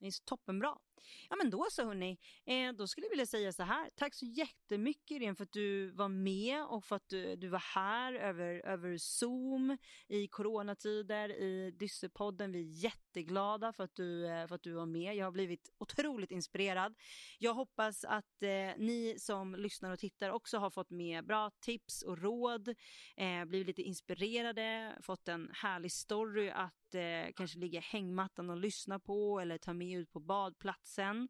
Det 0.00 0.06
är 0.06 0.10
så 0.10 0.22
toppenbra. 0.24 0.78
Ja 1.30 1.36
men 1.36 1.50
då 1.50 1.66
så 1.70 1.84
hörni, 1.84 2.18
eh, 2.46 2.72
då 2.72 2.86
skulle 2.86 3.06
jag 3.06 3.10
vilja 3.10 3.26
säga 3.26 3.52
så 3.52 3.62
här. 3.62 3.90
Tack 3.96 4.14
så 4.14 4.26
jättemycket 4.26 5.10
Irene 5.10 5.36
för 5.36 5.44
att 5.44 5.52
du 5.52 5.90
var 5.90 6.08
med 6.08 6.64
och 6.64 6.84
för 6.84 6.96
att 6.96 7.08
du, 7.08 7.36
du 7.36 7.48
var 7.48 7.62
här 7.74 8.12
över, 8.12 8.66
över 8.66 8.96
Zoom 8.98 9.78
i 10.08 10.28
coronatider 10.28 11.28
i 11.28 11.70
Dyssepodden. 11.70 12.52
Vi 12.52 12.60
är 12.60 12.84
jätteglada 12.84 13.72
för 13.72 13.84
att, 13.84 13.94
du, 13.94 14.26
eh, 14.26 14.46
för 14.46 14.54
att 14.54 14.62
du 14.62 14.72
var 14.72 14.86
med. 14.86 15.16
Jag 15.16 15.26
har 15.26 15.32
blivit 15.32 15.70
otroligt 15.78 16.30
inspirerad. 16.30 16.94
Jag 17.38 17.54
hoppas 17.54 18.04
att 18.04 18.42
eh, 18.42 18.48
ni 18.78 19.16
som 19.18 19.54
lyssnar 19.54 19.90
och 19.90 19.98
tittar 19.98 20.30
också 20.30 20.58
har 20.58 20.70
fått 20.70 20.90
med 20.90 21.26
bra 21.26 21.50
tips 21.60 22.02
och 22.02 22.18
råd, 22.18 22.68
eh, 23.16 23.44
blivit 23.44 23.66
lite 23.66 23.82
inspirerade, 23.82 24.98
fått 25.02 25.28
en 25.28 25.50
härlig 25.52 25.92
story 25.92 26.50
att 26.50 26.94
eh, 26.94 27.32
kanske 27.36 27.58
ligga 27.58 27.78
i 27.78 27.82
hängmattan 27.82 28.50
och 28.50 28.56
lyssna 28.56 28.98
på 28.98 29.40
eller 29.40 29.58
ta 29.58 29.72
med 29.72 29.98
ut 29.98 30.12
på 30.12 30.20
badplatsen 30.20 30.85
platsen. 30.86 31.28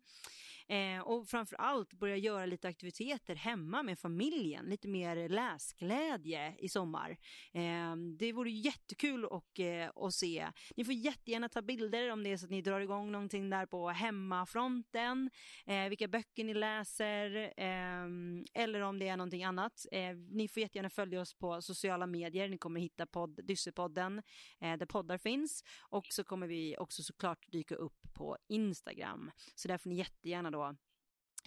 Eh, 0.69 1.01
och 1.01 1.29
framför 1.29 1.57
allt 1.57 1.93
börja 1.93 2.17
göra 2.17 2.47
lite 2.47 2.69
aktiviteter 2.69 3.35
hemma 3.35 3.83
med 3.83 3.99
familjen, 3.99 4.65
lite 4.65 4.89
mer 4.89 5.29
läsglädje 5.29 6.55
i 6.59 6.69
sommar. 6.69 7.17
Eh, 7.53 7.97
det 8.19 8.33
vore 8.33 8.51
jättekul 8.51 9.25
och, 9.25 9.61
eh, 9.61 9.91
att 9.97 10.15
se. 10.15 10.49
Ni 10.77 10.85
får 10.85 10.95
jättegärna 10.95 11.49
ta 11.49 11.63
bilder 11.63 12.11
om 12.11 12.23
det 12.23 12.33
är 12.33 12.37
så 12.37 12.45
att 12.45 12.51
ni 12.51 12.63
drar 12.63 12.81
igång 12.81 13.13
någonting 13.13 13.51
där 13.51 13.67
på 13.67 13.89
hemmafronten, 13.89 15.31
eh, 15.67 15.89
vilka 15.89 16.09
böcker 16.09 16.45
ni 16.45 16.55
läser 16.55 17.53
eh, 17.57 18.07
eller 18.55 18.81
om 18.81 18.99
det 18.99 19.09
är 19.09 19.17
någonting 19.17 19.45
annat. 19.45 19.87
Eh, 19.93 20.17
ni 20.17 20.49
får 20.49 20.61
jättegärna 20.61 20.91
följa 20.91 21.21
oss 21.21 21.35
på 21.35 21.63
sociala 21.63 22.07
medier. 22.07 22.49
Ni 22.49 22.59
kommer 22.59 22.81
hitta 22.81 23.07
podd, 23.07 23.41
Dyssepodden 23.45 24.23
eh, 24.61 24.77
där 24.77 24.87
poddar 24.87 25.19
finns 25.19 25.65
och 25.81 26.07
så 26.11 26.25
kommer 26.25 26.47
vi 26.47 26.77
också 26.79 27.03
såklart 27.03 27.47
dyka 27.53 27.75
upp 27.75 28.07
på 28.13 28.37
Instagram. 28.49 29.31
Så 29.55 29.69
där 29.69 29.79
får 29.79 29.91
ni 29.91 29.97
jättegärna 29.97 30.51
då 30.57 30.77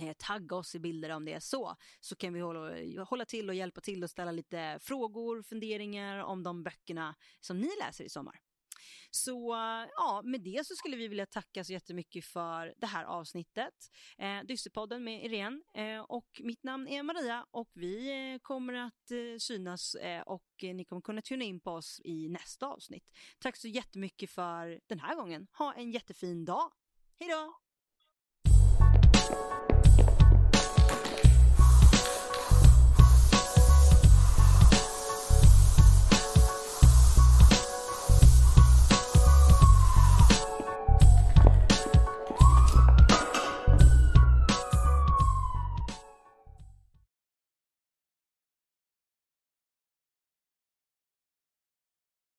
eh, 0.05 0.13
tagga 0.17 0.55
oss 0.55 0.75
i 0.75 0.79
bilder 0.79 1.09
om 1.09 1.25
det 1.25 1.33
är 1.33 1.39
så, 1.39 1.75
så 1.99 2.15
kan 2.15 2.33
vi 2.33 2.39
hålla, 2.39 3.03
hålla 3.03 3.25
till 3.25 3.49
och 3.49 3.55
hjälpa 3.55 3.81
till 3.81 4.03
och 4.03 4.09
ställa 4.09 4.31
lite 4.31 4.79
frågor, 4.81 5.43
funderingar 5.43 6.23
om 6.23 6.43
de 6.43 6.63
böckerna 6.63 7.15
som 7.39 7.57
ni 7.57 7.69
läser 7.79 8.03
i 8.03 8.09
sommar. 8.09 8.39
Så 9.11 9.55
ja, 9.95 10.21
med 10.23 10.41
det 10.41 10.67
så 10.67 10.75
skulle 10.75 10.97
vi 10.97 11.07
vilja 11.07 11.25
tacka 11.25 11.63
så 11.63 11.73
jättemycket 11.73 12.25
för 12.25 12.73
det 12.77 12.87
här 12.87 13.05
avsnittet. 13.05 13.73
Eh, 14.17 14.39
Dysterpodden 14.43 15.03
med 15.03 15.25
Irene 15.25 15.61
eh, 15.75 16.01
och 16.01 16.41
mitt 16.43 16.63
namn 16.63 16.87
är 16.87 17.03
Maria 17.03 17.45
och 17.51 17.69
vi 17.73 18.09
eh, 18.33 18.39
kommer 18.39 18.73
att 18.73 19.11
eh, 19.11 19.37
synas 19.39 19.95
eh, 19.95 20.21
och 20.21 20.45
ni 20.61 20.85
kommer 20.85 21.01
kunna 21.01 21.21
tuna 21.21 21.43
in 21.43 21.59
på 21.59 21.71
oss 21.71 22.01
i 22.03 22.29
nästa 22.29 22.67
avsnitt. 22.67 23.05
Tack 23.39 23.57
så 23.57 23.67
jättemycket 23.67 24.29
för 24.29 24.79
den 24.87 24.99
här 24.99 25.15
gången. 25.15 25.47
Ha 25.57 25.73
en 25.73 25.91
jättefin 25.91 26.45
dag. 26.45 26.71
Hej 27.19 27.29
då! 27.29 27.68
Podcast. 29.29 29.58